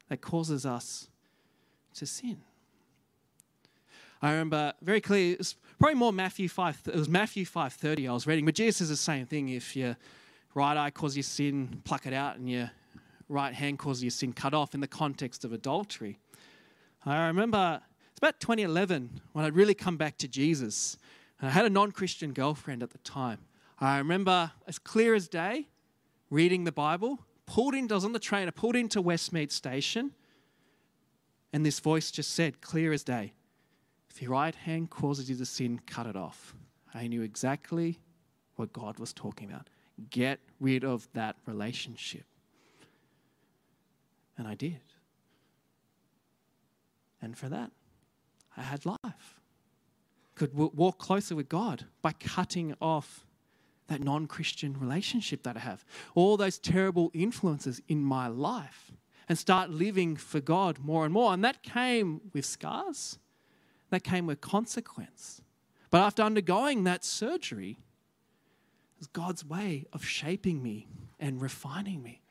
that 0.09 0.19
causes 0.19 0.65
us 0.65 1.07
to 1.93 2.05
sin. 2.05 2.41
I 4.21 4.31
remember 4.31 4.73
very 4.81 4.99
clearly, 4.99 5.31
it 5.31 5.37
was 5.37 5.55
probably 5.79 5.95
more 5.95 6.11
Matthew 6.11 6.49
5, 6.49 6.81
it 6.87 6.95
was 6.95 7.07
Matthew 7.07 7.45
5.30 7.45 8.09
I 8.09 8.13
was 8.13 8.27
reading, 8.27 8.43
but 8.43 8.53
Jesus 8.53 8.79
says 8.79 8.89
the 8.89 8.97
same 8.97 9.25
thing 9.25 9.47
if 9.47 9.77
your 9.77 9.95
right 10.53 10.75
eye 10.75 10.89
causes 10.89 11.15
you 11.15 11.23
sin, 11.23 11.81
pluck 11.85 12.05
it 12.05 12.13
out, 12.13 12.35
and 12.35 12.49
your 12.49 12.69
right 13.29 13.53
hand 13.53 13.79
causes 13.79 14.03
you 14.03 14.09
sin, 14.09 14.33
cut 14.33 14.53
off 14.53 14.73
in 14.73 14.81
the 14.81 14.87
context 14.87 15.45
of 15.45 15.53
adultery. 15.53 16.19
I 17.05 17.27
remember 17.27 17.81
it's 18.11 18.19
about 18.19 18.41
2011 18.41 19.21
when 19.31 19.45
I'd 19.45 19.55
really 19.55 19.73
come 19.73 19.95
back 19.95 20.17
to 20.17 20.27
Jesus. 20.27 20.97
And 21.39 21.49
I 21.49 21.53
had 21.53 21.63
a 21.63 21.69
non 21.69 21.93
Christian 21.93 22.33
girlfriend 22.33 22.83
at 22.83 22.89
the 22.89 22.97
time. 22.99 23.39
I 23.79 23.97
remember 23.99 24.51
as 24.67 24.77
clear 24.79 25.15
as 25.15 25.29
day 25.29 25.67
reading 26.33 26.63
the 26.63 26.71
Bible, 26.71 27.19
pulled 27.45 27.75
in, 27.75 27.89
I 27.91 27.95
was 27.95 28.05
on 28.05 28.11
the 28.11 28.19
train, 28.19 28.47
I 28.47 28.51
pulled 28.51 28.75
into 28.75 29.01
Westmead 29.01 29.51
Station, 29.51 30.11
and 31.53 31.63
this 31.63 31.79
voice 31.79 32.09
just 32.09 32.31
said, 32.31 32.59
clear 32.59 32.91
as 32.91 33.03
day, 33.03 33.33
if 34.09 34.19
your 34.19 34.31
right 34.31 34.55
hand 34.55 34.89
causes 34.89 35.29
you 35.29 35.35
to 35.35 35.45
sin, 35.45 35.79
cut 35.85 36.07
it 36.07 36.15
off. 36.15 36.55
I 36.91 37.05
knew 37.05 37.21
exactly 37.21 37.99
what 38.55 38.73
God 38.73 38.97
was 38.97 39.13
talking 39.13 39.51
about. 39.51 39.69
Get 40.09 40.39
rid 40.59 40.83
of 40.83 41.07
that 41.13 41.35
relationship. 41.45 42.25
And 44.35 44.47
I 44.47 44.55
did. 44.55 44.81
And 47.21 47.37
for 47.37 47.47
that, 47.49 47.71
I 48.57 48.61
had 48.61 48.87
life. 48.87 49.39
Could 50.33 50.55
walk 50.55 50.97
closer 50.97 51.35
with 51.35 51.47
God 51.47 51.85
by 52.01 52.13
cutting 52.13 52.73
off 52.81 53.27
that 53.93 54.01
non 54.01 54.25
Christian 54.25 54.77
relationship 54.79 55.43
that 55.43 55.55
I 55.55 55.59
have, 55.59 55.85
all 56.15 56.35
those 56.35 56.57
terrible 56.57 57.11
influences 57.13 57.81
in 57.87 58.03
my 58.03 58.27
life, 58.27 58.91
and 59.29 59.37
start 59.37 59.69
living 59.69 60.15
for 60.15 60.39
God 60.39 60.79
more 60.79 61.05
and 61.05 61.13
more. 61.13 61.33
And 61.33 61.43
that 61.43 61.61
came 61.61 62.21
with 62.33 62.45
scars, 62.45 63.19
that 63.91 64.03
came 64.03 64.25
with 64.25 64.41
consequence. 64.41 65.41
But 65.91 66.01
after 66.01 66.23
undergoing 66.23 66.83
that 66.85 67.05
surgery, 67.05 67.77
it 68.95 68.99
was 68.99 69.07
God's 69.07 69.45
way 69.45 69.85
of 69.93 70.03
shaping 70.03 70.63
me 70.63 70.87
and 71.19 71.39
refining 71.39 72.01
me. 72.01 72.21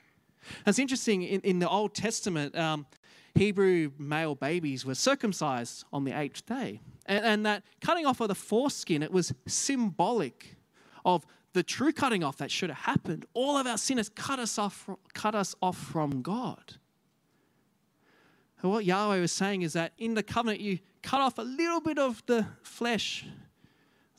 It's 0.67 0.81
interesting, 0.81 1.23
in, 1.23 1.41
in 1.43 1.61
the 1.61 1.69
Old 1.69 1.95
Testament, 1.95 2.59
um, 2.59 2.87
Hebrew 3.37 3.93
male 3.99 4.35
babies 4.35 4.85
were 4.85 4.97
circumcised 4.97 5.85
on 5.93 6.03
the 6.03 6.13
eighth 6.13 6.45
day. 6.45 6.81
And, 7.07 7.25
and 7.25 7.47
that 7.47 7.63
cutting 7.81 8.05
off 8.05 8.21
of 8.21 8.27
the 8.27 8.35
foreskin, 8.35 9.03
it 9.03 9.13
was 9.13 9.33
symbolic 9.47 10.57
of 11.05 11.25
the 11.53 11.63
true 11.63 11.93
cutting 11.93 12.25
off 12.25 12.39
that 12.39 12.51
should 12.51 12.71
have 12.71 12.79
happened. 12.79 13.27
All 13.35 13.57
of 13.57 13.67
our 13.67 13.79
sin 13.79 13.99
has 13.99 14.09
cut 14.09 14.39
us 14.39 14.59
off, 14.59 14.89
cut 15.13 15.35
us 15.35 15.55
off 15.61 15.77
from 15.77 16.23
God. 16.23 16.77
And 18.63 18.71
what 18.71 18.85
Yahweh 18.85 19.21
was 19.21 19.33
saying 19.33 19.63
is 19.63 19.73
that 19.73 19.93
in 19.99 20.15
the 20.15 20.23
covenant, 20.23 20.61
you 20.61 20.79
cut 21.03 21.21
off 21.21 21.39
a 21.39 21.43
little 21.43 21.81
bit 21.81 21.99
of 21.99 22.23
the 22.27 22.47
flesh 22.63 23.27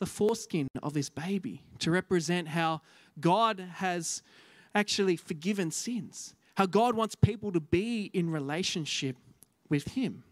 the 0.04 0.06
foreskin 0.06 0.68
of 0.82 0.94
this 0.94 1.10
baby 1.10 1.64
to 1.80 1.90
represent 1.90 2.50
how 2.50 2.82
God 3.22 3.60
has 3.76 4.22
actually 4.76 5.16
forgiven 5.16 5.72
sins, 5.72 6.36
how 6.56 6.66
God 6.66 6.94
wants 6.94 7.16
people 7.16 7.54
to 7.54 7.62
be 7.62 8.12
in 8.14 8.30
relationship 8.30 9.16
with 9.70 9.90
Him. 9.90 10.24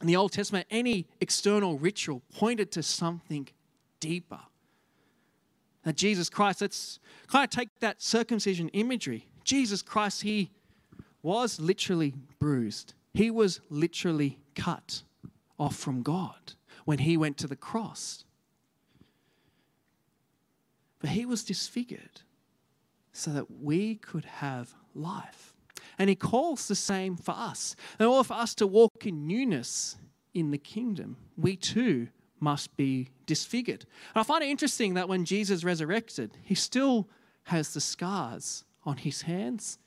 In 0.00 0.08
the 0.08 0.16
Old 0.16 0.32
Testament, 0.32 0.66
any 0.72 1.06
external 1.20 1.78
ritual 1.78 2.22
pointed 2.34 2.72
to 2.72 2.82
something 2.82 3.46
deeper, 4.00 4.40
That 5.86 5.96
Jesus 5.96 6.28
Christ, 6.28 6.62
let's 6.62 6.98
kind 7.28 7.44
of 7.44 7.50
take 7.50 7.68
that 7.78 8.02
circumcision 8.02 8.68
imagery. 8.70 9.28
Jesus 9.44 9.82
Christ, 9.82 10.22
he 10.22 10.50
was 11.22 11.60
literally 11.60 12.12
bruised, 12.40 12.94
he 13.14 13.30
was 13.30 13.60
literally 13.70 14.40
cut 14.56 15.04
off 15.60 15.76
from 15.76 16.02
God 16.02 16.54
when 16.86 16.98
he 16.98 17.16
went 17.16 17.36
to 17.38 17.46
the 17.46 17.54
cross. 17.54 18.24
But 20.98 21.10
he 21.10 21.24
was 21.24 21.44
disfigured 21.44 22.22
so 23.12 23.30
that 23.30 23.48
we 23.48 23.94
could 23.94 24.24
have 24.24 24.74
life. 24.92 25.54
And 26.00 26.10
he 26.10 26.16
calls 26.16 26.66
the 26.66 26.74
same 26.74 27.16
for 27.16 27.30
us. 27.30 27.76
In 28.00 28.06
order 28.06 28.26
for 28.26 28.34
us 28.34 28.56
to 28.56 28.66
walk 28.66 29.06
in 29.06 29.28
newness 29.28 29.94
in 30.34 30.50
the 30.50 30.58
kingdom, 30.58 31.16
we 31.36 31.54
too 31.54 32.08
must 32.40 32.76
be 32.76 33.08
disfigured. 33.26 33.86
And 34.14 34.20
I 34.20 34.22
find 34.22 34.42
it 34.42 34.48
interesting 34.48 34.94
that 34.94 35.08
when 35.08 35.24
Jesus 35.24 35.64
resurrected, 35.64 36.36
he 36.42 36.54
still 36.54 37.08
has 37.44 37.74
the 37.74 37.80
scars 37.80 38.64
on 38.84 38.98
his 38.98 39.22
hands, 39.22 39.78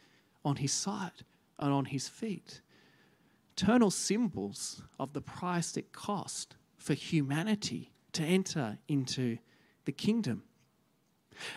on 0.44 0.58
his 0.58 0.72
side, 0.72 1.24
and 1.58 1.72
on 1.72 1.86
his 1.86 2.08
feet. 2.08 2.62
Eternal 3.56 3.92
symbols 3.92 4.82
of 5.00 5.14
the 5.14 5.22
price 5.22 5.76
it 5.76 5.92
cost 5.92 6.56
for 6.78 6.94
humanity 6.94 7.92
to 8.14 8.24
enter 8.24 8.78
into 8.88 9.38
the 9.86 9.92
kingdom. 9.92 10.44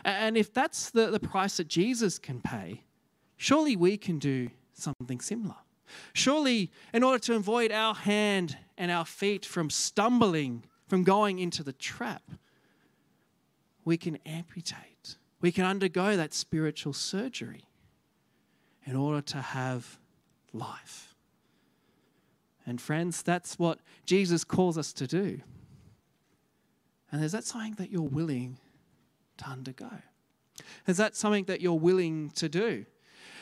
And 0.05 0.37
if 0.37 0.53
that's 0.53 0.91
the, 0.91 1.11
the 1.11 1.21
price 1.21 1.57
that 1.57 1.69
Jesus 1.69 2.19
can 2.19 2.41
pay, 2.41 2.85
surely 3.37 3.77
we 3.77 3.97
can 3.97 4.19
do 4.19 4.51
something 4.73 5.21
similar. 5.21 5.57
Surely, 6.13 6.71
in 6.95 7.03
order 7.03 7.19
to 7.19 7.35
avoid 7.35 7.71
our 7.71 7.95
hand 7.95 8.57
and 8.79 8.91
our 8.91 9.05
feet 9.05 9.45
from 9.45 9.71
stumbling, 9.71 10.65
from 10.93 11.05
going 11.05 11.39
into 11.39 11.63
the 11.63 11.73
trap, 11.73 12.23
we 13.83 13.97
can 13.97 14.19
amputate. 14.27 15.17
We 15.41 15.51
can 15.51 15.65
undergo 15.65 16.19
that 16.19 16.35
spiritual 16.35 16.93
surgery 16.93 17.65
in 18.85 18.95
order 18.95 19.23
to 19.23 19.39
have 19.39 19.99
life. 20.53 21.15
And, 22.67 22.79
friends, 22.79 23.23
that's 23.23 23.59
what 23.59 23.79
Jesus 24.05 24.45
calls 24.45 24.77
us 24.77 24.93
to 24.93 25.07
do. 25.07 25.41
And 27.11 27.25
is 27.25 27.33
that 27.33 27.45
something 27.45 27.73
that 27.79 27.91
you're 27.91 28.03
willing 28.03 28.59
to 29.39 29.47
undergo? 29.47 29.93
Is 30.87 30.99
that 30.99 31.17
something 31.17 31.45
that 31.45 31.63
you're 31.63 31.73
willing 31.73 32.33
to 32.35 32.51
do? 32.51 32.85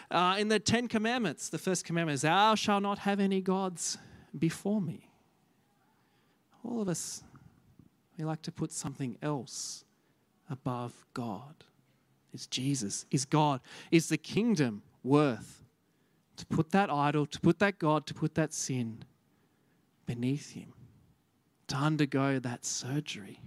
Uh, 0.09 0.37
in 0.39 0.47
the 0.47 0.61
Ten 0.61 0.87
Commandments, 0.87 1.49
the 1.49 1.59
first 1.59 1.85
commandment 1.85 2.15
is, 2.15 2.23
Thou 2.23 2.55
shalt 2.55 2.85
not 2.85 3.01
have 3.01 3.19
any 3.19 3.41
gods 3.41 3.99
before 4.39 4.81
me. 4.81 5.11
All 6.63 6.81
of 6.83 6.89
us, 6.89 7.25
like 8.27 8.43
to 8.43 8.53
put 8.53 8.73
something 8.73 9.17
else 9.23 9.85
above 10.49 11.07
God. 11.15 11.65
Is 12.33 12.47
Jesus, 12.47 13.07
is 13.11 13.25
God, 13.25 13.61
is 13.91 14.09
the 14.09 14.17
kingdom 14.17 14.83
worth 15.03 15.65
to 16.37 16.47
put 16.47 16.71
that 16.71 16.91
idol, 16.91 17.27
to 17.27 17.41
put 17.41 17.59
that 17.59 17.79
God, 17.79 18.07
to 18.07 18.15
put 18.15 18.35
that 18.37 18.55
sin 18.55 19.05
beneath 20.07 20.53
Him, 20.53 20.73
to 21.69 21.77
undergo 21.77 22.39
that 22.39 22.65
surgery 22.65 23.41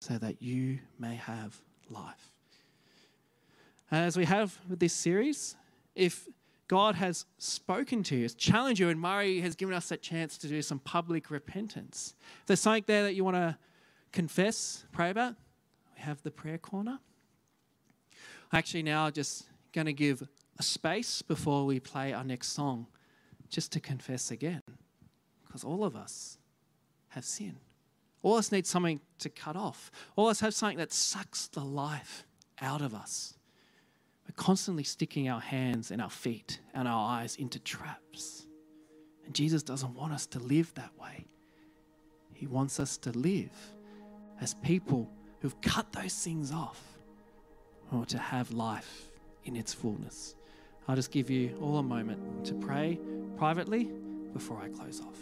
so 0.00 0.16
that 0.18 0.40
you 0.40 0.78
may 0.98 1.16
have 1.16 1.60
life. 1.90 2.32
And 3.90 4.04
as 4.04 4.16
we 4.16 4.24
have 4.26 4.58
with 4.68 4.78
this 4.78 4.92
series, 4.92 5.56
if 5.94 6.28
God 6.68 6.94
has 6.94 7.24
spoken 7.38 8.02
to 8.04 8.16
you, 8.16 8.22
has 8.22 8.34
challenged 8.34 8.78
you, 8.78 8.90
and 8.90 9.00
Murray 9.00 9.40
has 9.40 9.54
given 9.54 9.74
us 9.74 9.88
that 9.88 10.02
chance 10.02 10.36
to 10.38 10.48
do 10.48 10.60
some 10.60 10.78
public 10.78 11.30
repentance. 11.30 12.14
If 12.42 12.46
there's 12.46 12.60
something 12.60 12.84
there 12.86 13.04
that 13.04 13.14
you 13.14 13.24
want 13.24 13.36
to 13.36 13.56
confess, 14.12 14.84
pray 14.92 15.10
about, 15.10 15.34
we 15.94 16.02
have 16.02 16.22
the 16.22 16.30
prayer 16.30 16.58
corner. 16.58 16.98
Actually, 18.52 18.82
now 18.82 19.10
just 19.10 19.46
going 19.72 19.86
to 19.86 19.92
give 19.92 20.26
a 20.58 20.62
space 20.62 21.22
before 21.22 21.66
we 21.66 21.80
play 21.80 22.12
our 22.12 22.24
next 22.24 22.48
song 22.48 22.86
just 23.48 23.72
to 23.72 23.80
confess 23.80 24.30
again. 24.30 24.62
Because 25.46 25.64
all 25.64 25.84
of 25.84 25.96
us 25.96 26.38
have 27.08 27.24
sin. 27.24 27.56
All 28.22 28.34
of 28.34 28.40
us 28.40 28.52
need 28.52 28.66
something 28.66 29.00
to 29.20 29.28
cut 29.28 29.56
off. 29.56 29.90
All 30.16 30.26
of 30.26 30.32
us 30.32 30.40
have 30.40 30.54
something 30.54 30.78
that 30.78 30.92
sucks 30.92 31.48
the 31.48 31.64
life 31.64 32.26
out 32.60 32.82
of 32.82 32.94
us. 32.94 33.34
We're 34.26 34.34
constantly 34.36 34.84
sticking 34.84 35.28
our 35.28 35.40
hands 35.40 35.90
and 35.90 36.02
our 36.02 36.10
feet 36.10 36.60
and 36.74 36.86
our 36.86 37.08
eyes 37.10 37.36
into 37.36 37.58
traps. 37.58 38.46
And 39.24 39.34
Jesus 39.34 39.62
doesn't 39.62 39.94
want 39.94 40.12
us 40.12 40.26
to 40.28 40.38
live 40.38 40.72
that 40.74 40.90
way. 40.98 41.26
He 42.34 42.46
wants 42.46 42.78
us 42.78 42.96
to 42.98 43.10
live 43.10 43.50
as 44.40 44.54
people 44.54 45.08
who've 45.40 45.60
cut 45.60 45.92
those 45.92 46.14
things 46.14 46.52
off 46.52 46.82
or 47.92 48.04
to 48.06 48.18
have 48.18 48.50
life 48.50 49.10
in 49.44 49.56
its 49.56 49.72
fullness. 49.72 50.34
I'll 50.86 50.96
just 50.96 51.10
give 51.10 51.30
you 51.30 51.56
all 51.60 51.78
a 51.78 51.82
moment 51.82 52.44
to 52.46 52.54
pray 52.54 52.98
privately 53.36 53.90
before 54.32 54.60
I 54.62 54.68
close 54.68 55.00
off. 55.00 55.18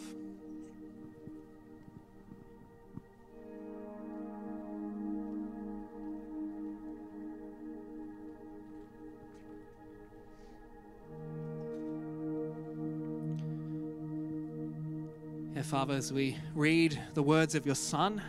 Yeah, 15.55 15.63
Father, 15.63 15.95
as 15.95 16.13
we 16.13 16.37
read 16.53 17.01
the 17.13 17.23
words 17.23 17.55
of 17.55 17.65
your 17.65 17.75
Son, 17.75 18.21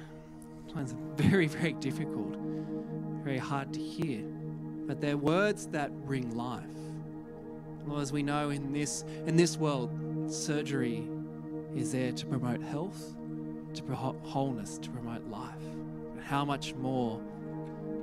it's 0.77 0.95
very, 1.17 1.47
very 1.47 1.73
difficult, 1.75 2.37
very 3.25 3.39
hard 3.39 3.73
to 3.75 3.81
hear 3.81 4.25
but 4.89 5.03
they're 5.03 5.19
words 5.19 5.67
that 5.67 6.07
bring 6.07 6.35
life. 6.35 6.65
Well, 7.87 8.01
as 8.01 8.11
we 8.11 8.23
know 8.23 8.49
in 8.49 8.73
this 8.73 9.05
in 9.27 9.37
this 9.37 9.59
world, 9.59 9.93
surgery 10.33 11.07
is 11.77 11.93
there 11.93 12.11
to 12.11 12.27
promote 12.27 12.63
health, 12.63 13.15
to 13.75 13.83
promote 13.83 14.19
wholeness, 14.23 14.79
to 14.79 14.91
promote 14.91 15.29
life. 15.29 15.53
But 16.15 16.25
how 16.25 16.45
much 16.45 16.75
more 16.75 17.21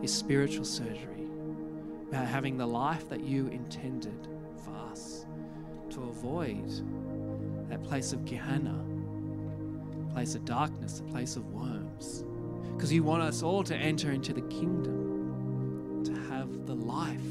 is 0.04 0.14
spiritual 0.14 0.64
surgery 0.64 1.28
about 2.08 2.28
having 2.28 2.56
the 2.56 2.68
life 2.68 3.10
that 3.10 3.22
you 3.22 3.48
intended 3.48 4.28
for 4.64 4.76
us 4.92 5.26
to 5.90 6.04
avoid 6.04 6.72
that 7.70 7.84
place 7.84 8.14
of 8.14 8.26
Gehenna, 8.26 8.80
place 10.14 10.36
of 10.36 10.46
darkness, 10.46 11.00
a 11.00 11.04
place 11.12 11.36
of 11.36 11.52
worms. 11.52 12.24
Because 12.76 12.92
you 12.92 13.04
want 13.04 13.24
us 13.24 13.42
all 13.42 13.64
to 13.64 13.76
enter 13.76 14.12
into 14.12 14.34
the 14.34 14.42
kingdom 14.42 16.04
to 16.04 16.14
have 16.30 16.66
the 16.66 16.76
life 16.76 17.22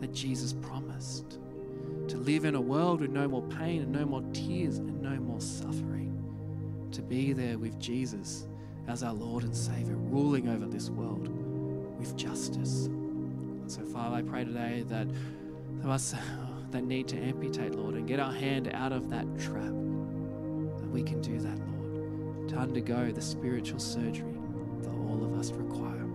that 0.00 0.12
Jesus 0.12 0.52
promised. 0.52 1.38
To 2.08 2.18
live 2.18 2.44
in 2.44 2.54
a 2.54 2.60
world 2.60 3.00
with 3.00 3.10
no 3.10 3.26
more 3.26 3.42
pain 3.42 3.82
and 3.82 3.90
no 3.90 4.04
more 4.04 4.22
tears 4.34 4.78
and 4.78 5.00
no 5.00 5.16
more 5.16 5.40
suffering. 5.40 6.10
To 6.92 7.00
be 7.00 7.32
there 7.32 7.58
with 7.58 7.78
Jesus 7.80 8.46
as 8.88 9.02
our 9.02 9.14
Lord 9.14 9.44
and 9.44 9.56
Savior, 9.56 9.96
ruling 9.96 10.48
over 10.48 10.66
this 10.66 10.90
world 10.90 11.28
with 11.98 12.14
justice. 12.16 12.90
So, 13.68 13.82
Father, 13.84 14.16
I 14.16 14.22
pray 14.22 14.44
today 14.44 14.84
that 14.88 15.06
us 15.84 16.14
that 16.72 16.84
need 16.84 17.08
to 17.08 17.16
amputate, 17.18 17.74
Lord, 17.74 17.94
and 17.94 18.06
get 18.06 18.20
our 18.20 18.32
hand 18.32 18.70
out 18.72 18.92
of 18.92 19.08
that 19.10 19.26
trap, 19.38 19.64
that 19.64 20.90
we 20.90 21.02
can 21.02 21.20
do 21.20 21.38
that, 21.38 21.58
Lord, 21.68 22.48
to 22.48 22.56
undergo 22.56 23.12
the 23.12 23.20
spiritual 23.22 23.78
surgery 23.78 24.31
all 25.42 25.48
of 25.48 25.50
us 25.50 25.58
require 25.58 26.06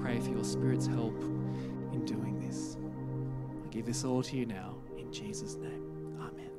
pray 0.00 0.20
for 0.20 0.30
your 0.30 0.44
Spirit's 0.44 0.86
help 0.86 1.14
in 1.92 2.04
doing 2.04 2.40
this. 2.40 2.76
I 3.64 3.68
give 3.68 3.86
this 3.86 4.04
all 4.04 4.22
to 4.22 4.36
you 4.36 4.46
now 4.46 4.76
in 4.96 5.12
Jesus' 5.12 5.56
name. 5.56 6.18
Amen. 6.20 6.50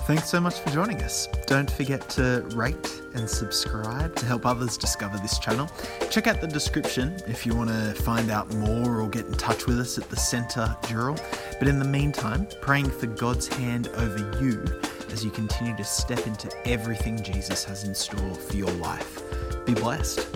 Thanks 0.00 0.28
so 0.28 0.40
much 0.40 0.58
for 0.60 0.70
joining 0.70 1.00
us. 1.02 1.28
Don't 1.46 1.70
forget 1.70 2.08
to 2.10 2.44
rate 2.54 3.02
and 3.14 3.28
subscribe 3.28 4.16
to 4.16 4.26
help 4.26 4.44
others 4.44 4.76
discover 4.76 5.18
this 5.18 5.38
channel. 5.38 5.70
Check 6.10 6.26
out 6.26 6.40
the 6.40 6.48
description 6.48 7.16
if 7.26 7.46
you 7.46 7.54
want 7.54 7.70
to 7.70 7.94
find 8.02 8.30
out 8.30 8.52
more 8.54 9.00
or 9.00 9.08
get 9.08 9.26
in 9.26 9.34
touch 9.34 9.66
with 9.66 9.78
us 9.78 9.98
at 9.98 10.08
the 10.10 10.16
Centre 10.16 10.76
Dural. 10.82 11.20
But 11.58 11.68
in 11.68 11.78
the 11.78 11.84
meantime, 11.84 12.48
praying 12.60 12.90
for 12.90 13.06
God's 13.06 13.46
hand 13.46 13.88
over 13.94 14.40
you 14.42 14.64
as 15.12 15.24
you 15.24 15.30
continue 15.30 15.76
to 15.76 15.84
step 15.84 16.26
into 16.26 16.50
everything 16.66 17.22
Jesus 17.22 17.64
has 17.64 17.84
in 17.84 17.94
store 17.94 18.34
for 18.34 18.56
your 18.56 18.70
life. 18.72 19.22
Be 19.66 19.74
blessed. 19.74 20.26